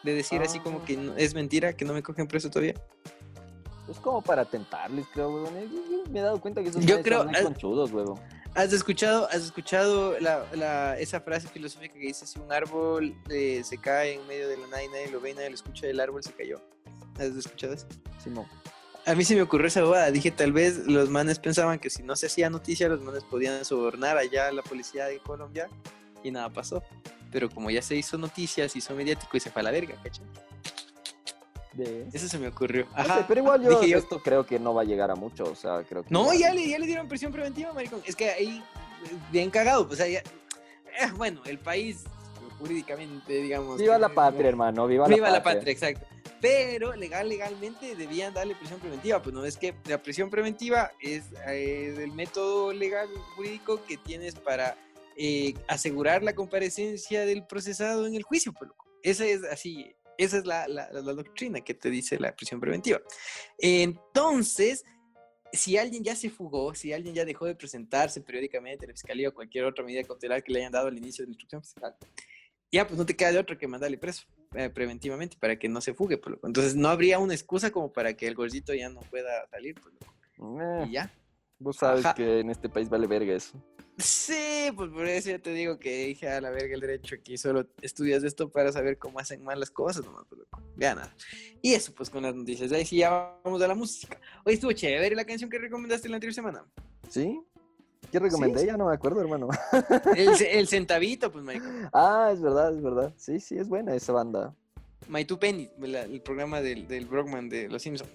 [0.04, 0.86] De decir así como Ah.
[0.86, 2.76] que no- es mentira, que no me cogen preso todavía.
[3.90, 5.54] Es como para tentarles, creo, weón.
[6.12, 8.20] Me he dado cuenta que esos Yo creo- son ah, conchudos, weón.
[8.56, 13.62] ¿Has escuchado, has escuchado la, la- esa frase filosófica que dice, si un árbol eh,
[13.64, 15.88] se cae en medio de la nada y nadie lo ve y nadie lo escucha,
[15.88, 16.60] el árbol se cayó?
[17.16, 17.88] ¿Has escuchado eso?
[18.24, 18.46] Simón.
[19.06, 20.12] A mí se me ocurrió esa bobada.
[20.12, 23.64] Dije, tal vez los manes pensaban que si no se hacía noticia, los manes podían
[23.66, 25.68] sobornar allá a la policía de Colombia
[26.24, 26.84] y nada pasó.
[27.32, 29.96] Pero como ya se hizo noticia, se hizo mediático y se fue a la verga,
[30.04, 30.26] ¿cachai?
[31.74, 32.07] De...
[32.11, 32.88] Eso se me ocurrió.
[32.97, 33.26] No sé, Ajá.
[33.28, 35.55] pero igual yo, Dije yo, esto creo que no va a llegar a mucho, o
[35.55, 36.09] sea, creo que...
[36.09, 38.01] no, ya le, ya le dieron prisión preventiva, maricón.
[38.05, 38.63] Es que ahí,
[39.32, 40.24] bien cagado, pues eh,
[41.15, 42.05] bueno, el país
[42.59, 43.80] jurídicamente, digamos.
[43.80, 46.05] Viva que- la patria, hermano, viva, Viva la la patria, exacto.
[46.41, 49.22] Pero legal, legalmente debían darle prisión preventiva.
[49.22, 54.78] Pues no es que la prisión preventiva es, el método legal jurídico que tienes para
[55.17, 58.53] eh, asegurar la comparecencia del procesado en el juicio.
[58.53, 58.86] Pues, loco.
[59.03, 59.93] Esa es así,
[60.24, 62.99] esa es la, la- la doctrina que te dice la prisión preventiva.
[63.57, 64.84] Entonces,
[65.51, 69.30] si alguien ya se fugó, si alguien ya dejó de presentarse periódicamente a la fiscalía
[69.30, 71.95] o cualquier otra medida cautelar que le hayan dado al inicio de la instrucción fiscal,
[72.72, 75.82] ya pues no te queda de otra que mandarle preso eh, preventivamente para que no
[75.82, 76.17] se fugue.
[76.17, 76.47] Pues, loco.
[76.47, 79.76] Entonces no habría una excusa como para que el gordito ya no pueda salir.
[79.82, 80.61] Pues, loco.
[80.61, 81.11] Eh, Y ya.
[81.57, 82.13] vos sabes Ajá.
[82.13, 83.53] que en este país vale verga eso.
[84.00, 87.38] Sí, pues por eso ya te digo que dije a la verga el derecho aquí
[87.38, 90.62] solo estudias esto para saber cómo hacen mal las cosas nomás, pues loco.
[90.78, 91.14] Ya nada.
[91.62, 92.72] Y eso pues con las noticias.
[92.72, 94.20] Ahí sí ya vamos a la música.
[94.45, 96.66] Hoy estuvo chévere la canción que recomendaste la anterior semana.
[97.10, 97.41] ¿Sí?
[98.12, 98.62] ¿Qué recomendé?
[98.62, 98.66] sí.
[98.68, 99.50] Ya no me acuerdo, hermano.
[100.16, 101.66] El, ce- el centavito, pues marico.
[101.93, 103.14] ah, es verdad, es verdad.
[103.18, 104.56] Sí, sí, es buena esa banda.
[105.08, 108.10] My Two Penny, la- el programa del, del Brockman de Los Simpsons.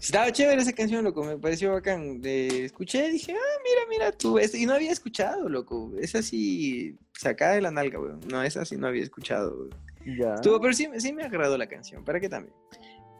[0.00, 2.20] Estaba chévere esa canción, loco, me pareció bacán.
[2.20, 5.92] De, escuché, dije, ah, mira, mira tú, es- y no había escuchado, loco.
[6.00, 8.20] Es así, sacada de la nalga, weón.
[8.30, 9.74] No, esa sí no había escuchado, weón.
[10.18, 10.34] Ya.
[10.36, 12.54] Estuvo, pero sí, sí me agradó la canción, ¿para qué también?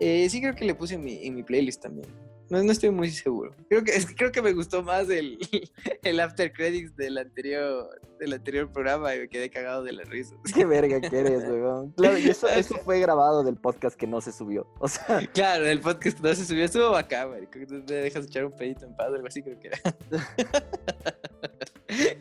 [0.01, 2.07] Eh, sí creo que le puse en mi, en mi playlist también.
[2.51, 3.55] No, no estoy muy seguro.
[3.69, 5.39] Creo que, es que creo que me gustó más el,
[6.03, 10.35] el after credits del anterior, del anterior programa y me quedé cagado de la risa.
[10.55, 11.93] Qué verga que eres, weón.
[11.93, 14.67] Claro, y eso, eso fue grabado del podcast que no se subió.
[14.79, 17.59] O sea, Claro, el podcast que no se subió estuvo bacán, marico.
[17.69, 19.79] Tú te dejas echar un pedito en paz, algo así creo que era.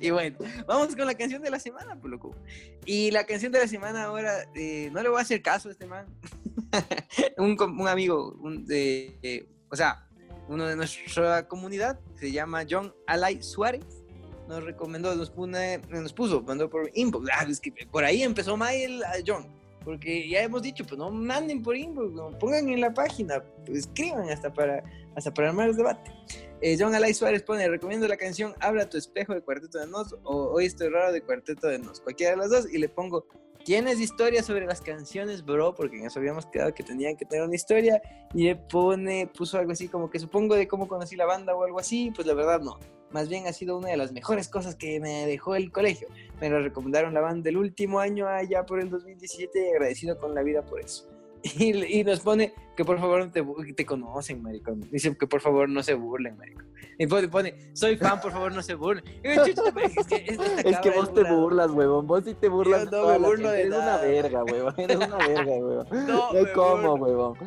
[0.02, 0.38] y bueno,
[0.68, 2.36] vamos con la canción de la semana, pues loco.
[2.86, 5.72] Y la canción de la semana ahora, eh, no le voy a hacer caso a
[5.72, 6.06] este man.
[7.38, 10.07] un, un amigo, un de, eh, o sea,
[10.48, 14.04] uno de nuestra comunidad, se llama John Alay Suárez.
[14.48, 17.28] nos recomendó, nos, pone, nos puso, mandó por inbox.
[17.34, 19.46] Ah, es que por ahí empezó Mael a John.
[19.84, 23.80] Porque ya hemos dicho, pues no manden por inbox, no, pongan en la página, pues,
[23.80, 24.84] escriban hasta para,
[25.16, 26.12] hasta para armar el debate.
[26.62, 30.14] Eh, John Alay Suárez pone, recomiendo la canción Habla tu espejo de Cuarteto de Nos
[30.24, 33.28] o Hoy estoy raro de Cuarteto de Nos, cualquiera de las dos, y le pongo
[33.68, 35.76] ¿Tienes historia sobre las canciones, bro?
[35.76, 38.02] Porque eso habíamos quedado que tenían que tener una historia.
[38.34, 41.66] Y le pone, puso algo así como que supongo de cómo conocí la banda o
[41.66, 42.10] algo así.
[42.16, 42.80] Pues la verdad no.
[43.12, 46.08] Más bien ha sido una de las mejores cosas que me dejó el colegio.
[46.40, 50.34] Me lo recomendaron la banda del último año allá por el 2017 y agradecido con
[50.34, 51.06] la vida por eso.
[51.44, 54.82] Y, nos pone que por favor no te, te conocen, maricón.
[54.92, 56.66] Dice que por favor no se burlen, maricón.
[57.00, 59.04] Y pone, soy fan, por favor no se burlen.
[59.24, 60.26] es que,
[60.66, 62.08] es que vos te burlas, huevón.
[62.08, 62.90] Vos sí te burlas.
[62.90, 63.98] Yo no me burlo de Eres nada.
[63.98, 64.74] una verga, huevón.
[64.78, 65.88] Eres una verga, huevón.
[66.08, 66.94] No, No burlo.
[66.96, 67.38] huevón.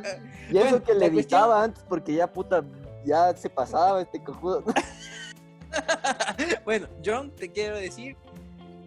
[0.50, 2.64] Y eso bueno, que le la cuestión- editaba antes porque ya puta,
[3.04, 4.62] ya se pasaba este cojudo.
[6.64, 8.16] bueno, John, te quiero decir,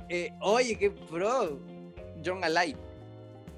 [0.10, 1.60] eh, oye, qué pro,
[2.26, 2.76] John Alay,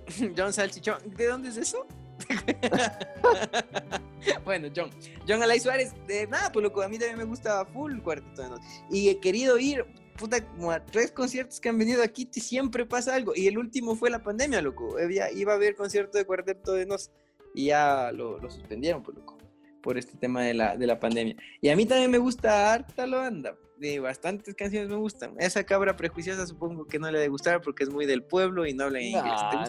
[0.37, 1.85] John Salchichón, ¿de dónde es eso?
[4.45, 4.89] bueno, John,
[5.27, 8.49] John Alay Suárez, de nada, pues loco, a mí también me gusta full Cuarteto de
[8.49, 8.59] Nos,
[8.89, 9.85] y he querido ir,
[10.17, 13.95] puta, como a tres conciertos que han venido aquí, siempre pasa algo, y el último
[13.95, 17.11] fue la pandemia, loco, iba a haber concierto de Cuarteto de Nos,
[17.53, 19.37] y ya lo, lo suspendieron, pues loco,
[19.81, 21.35] por este tema de la, de la pandemia.
[21.61, 23.55] Y a mí también me gusta harta la banda.
[23.77, 25.35] De bastantes canciones me gustan.
[25.37, 28.73] Esa cabra prejuiciosa supongo que no le debe gustar porque es muy del pueblo y
[28.73, 29.23] no habla inglés.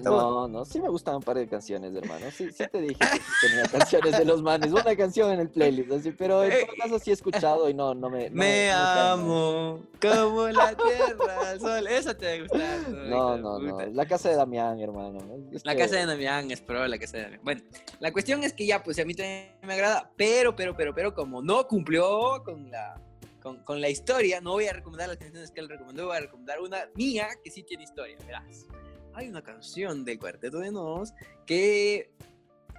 [0.04, 2.26] No, no, sí me gustan un par de canciones, hermano.
[2.30, 5.90] Sí, sí te dije que tenía canciones de los manes, una canción en el playlist,
[5.90, 8.30] así, pero en todo caso sí he escuchado y no, no me.
[8.30, 11.86] no- Me no amo como la tierra al sol.
[11.88, 12.88] Esa te debe gustar.
[12.90, 15.18] No, de no, no, la casa de Damián, hermano.
[15.52, 17.40] Es La casa de Damián es pro, la casa de Damián.
[17.42, 17.62] Bueno,
[17.98, 21.12] la cuestión es que ya, pues a mí también me agrada, pero, pero, pero, pero,
[21.14, 23.00] como no cumplió con la,
[23.46, 26.20] con, con la historia, no voy a recomendar las canciones que él recomendó, voy a
[26.20, 28.66] recomendar una mía que sí tiene historia, verás.
[29.14, 31.12] Hay una canción de Cuarteto de Nos
[31.46, 32.10] que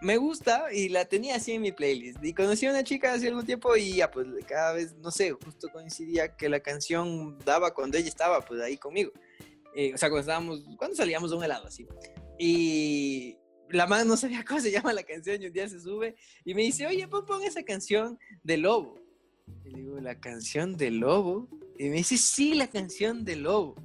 [0.01, 2.21] me gusta y la tenía así en mi playlist.
[2.21, 5.31] Y conocí a una chica hace algún tiempo y ya, pues cada vez, no sé,
[5.31, 9.13] justo coincidía que la canción daba cuando ella estaba, pues ahí conmigo.
[9.73, 11.87] Eh, o sea, cuando estábamos, cuando salíamos de un helado así.
[12.37, 13.37] Y
[13.69, 16.53] la man no sabía cómo se llama la canción y un día se sube y
[16.53, 19.06] me dice, oye, pon esa canción de Lobo.
[19.65, 21.47] Y le digo, ¿la canción de Lobo?
[21.77, 23.75] Y me dice, sí, la canción de Lobo.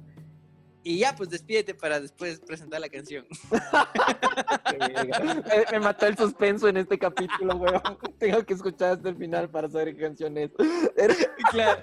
[0.85, 3.25] Y ya, pues despídete para después presentar la canción.
[4.73, 7.81] Me, me mató el suspenso en este capítulo, weón.
[8.17, 10.49] Tengo que escuchar hasta el final para saber qué canción es.
[10.97, 11.13] Era
[11.51, 11.81] claro,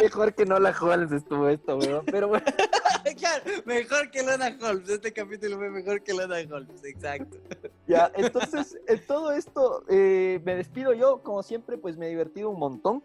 [0.00, 2.04] mejor que no la Holmes estuvo esto, weón.
[2.06, 2.46] Pero bueno,
[3.64, 4.88] mejor que Lana Holmes.
[4.88, 7.38] Este capítulo fue mejor que Lana Holmes, exacto.
[7.86, 11.22] ya, entonces, en todo esto, eh, me despido yo.
[11.22, 13.02] Como siempre, pues me he divertido un montón.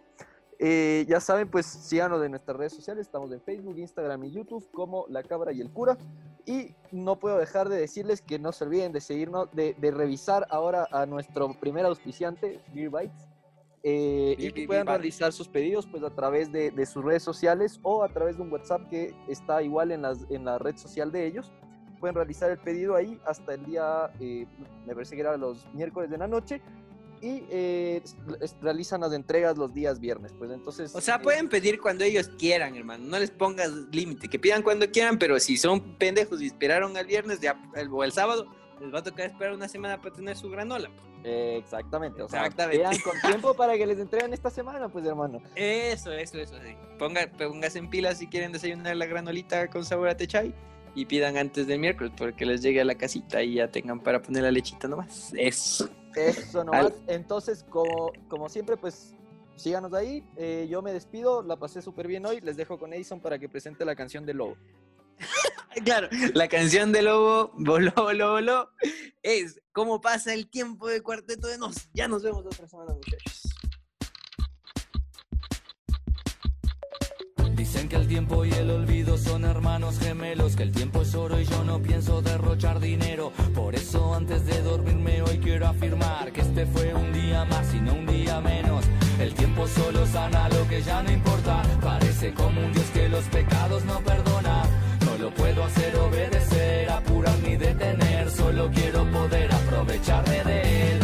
[0.60, 3.08] Eh, ya saben, pues síganos de nuestras redes sociales.
[3.08, 5.98] Estamos en Facebook, Instagram y YouTube como La Cabra y el Cura.
[6.46, 10.48] Y no puedo dejar de decirles que no se olviden de seguirnos, de, de revisar
[10.50, 13.33] ahora a nuestro primer auspiciante, Beer Bites.
[13.84, 17.80] Eh, y que puedan realizar sus pedidos pues a través de, de sus redes sociales
[17.84, 21.12] o a través de un WhatsApp que está igual en, las, en la red social
[21.12, 21.52] de ellos.
[22.00, 24.46] Pueden realizar el pedido ahí hasta el día, eh,
[24.86, 26.62] me parece que era los miércoles de la noche
[27.22, 28.02] y eh,
[28.62, 30.34] realizan las entregas los días viernes.
[30.38, 30.94] Pues entonces...
[30.94, 33.06] O sea, eh, pueden pedir cuando ellos quieran, hermano.
[33.06, 34.28] No les pongas límite.
[34.28, 37.40] Que pidan cuando quieran, pero si son pendejos y esperaron al viernes
[37.76, 38.48] el, o el sábado,
[38.82, 40.90] les va a tocar esperar una semana para tener su granola.
[41.24, 42.80] Eh, exactamente, o sea, Exactamente.
[42.80, 45.42] vean con tiempo para que les entreguen esta semana, pues hermano.
[45.56, 46.56] Eso, eso, eso.
[46.62, 46.76] Sí.
[47.00, 50.54] Ponga, pónganse en pilas si quieren desayunar la granolita con sabor a techay
[50.96, 54.22] y pidan antes del miércoles porque les llegue a la casita y ya tengan para
[54.22, 55.34] poner la lechita nomás.
[55.36, 55.90] Eso.
[56.16, 56.94] Eso nomás.
[57.08, 59.16] Entonces, como, como siempre, pues
[59.56, 60.24] síganos ahí.
[60.36, 62.42] Eh, yo me despido, la pasé súper bien hoy.
[62.42, 64.58] Les dejo con Edison para que presente la canción de Lobo.
[65.84, 68.70] Claro, la canción de Lobo, Voló, Voló, Voló,
[69.22, 71.90] es cómo pasa el tiempo de Cuarteto de Nos.
[71.94, 73.42] Ya nos vemos otra semana, muchachos.
[77.56, 81.40] Dicen que el tiempo y el olvido son hermanos gemelos, que el tiempo es oro
[81.40, 83.32] y yo no pienso derrochar dinero.
[83.56, 87.80] Por eso antes de dormirme hoy quiero afirmar que este fue un día más y
[87.80, 88.84] no un día menos.
[89.20, 91.62] El tiempo solo sana lo que ya no importa.
[91.82, 94.63] Parece como un Dios que los pecados no perdona.
[95.24, 98.30] Lo puedo hacer obedecer, apurar ni detener.
[98.30, 101.03] Solo quiero poder aprovecharme de él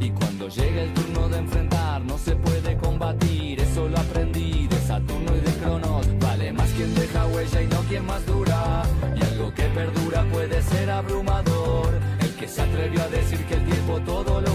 [0.00, 3.58] Y cuando llega el turno de enfrentar, no se puede combatir.
[3.58, 6.06] Eso lo aprendí de Saturno y de Cronos.
[6.20, 8.82] Vale más quien deja huella y no quien más dura.
[9.16, 11.98] Y algo que perdura puede ser abrumador.
[12.20, 14.47] El que se atrevió a decir que el tiempo todo lo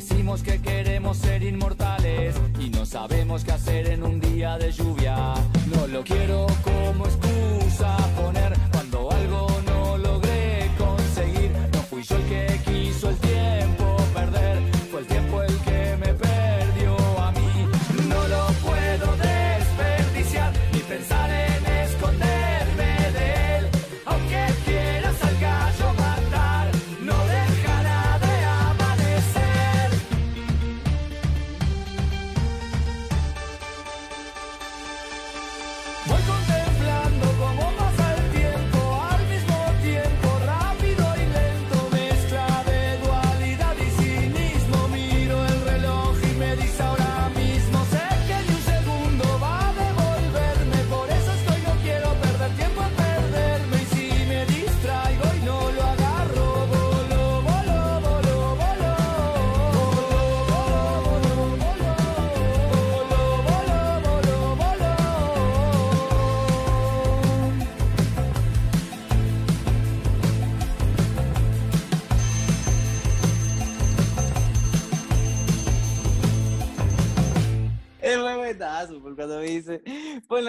[0.00, 5.34] Decimos que queremos ser inmortales y no sabemos qué hacer en un día de lluvia.
[5.66, 6.46] No lo quiero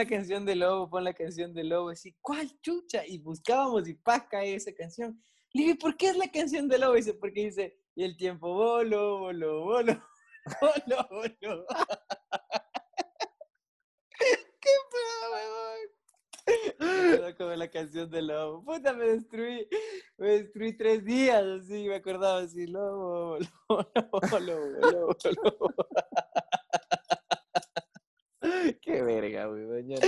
[0.01, 3.05] la canción de Lobo, pon la canción de Lobo, así, ¿cuál chucha?
[3.05, 5.21] Y buscábamos y pa, cae esa canción.
[5.53, 6.95] Le dije, ¿por qué es la canción de Lobo?
[6.95, 10.01] Y dice, porque dice, y el tiempo, bolo, bolo, bolo,
[10.59, 11.65] bolo, bolo.
[14.59, 14.69] ¡Qué
[16.79, 17.35] weón!
[17.37, 18.63] Como la canción de Lobo.
[18.63, 19.67] Puta, me destruí,
[20.17, 25.87] me destruí tres días, así, me acordaba así, Lobo, Lobo, Lobo, Lobo, Lobo, Lobo.
[28.81, 29.65] Qué verga, güey.
[29.65, 30.05] mañana.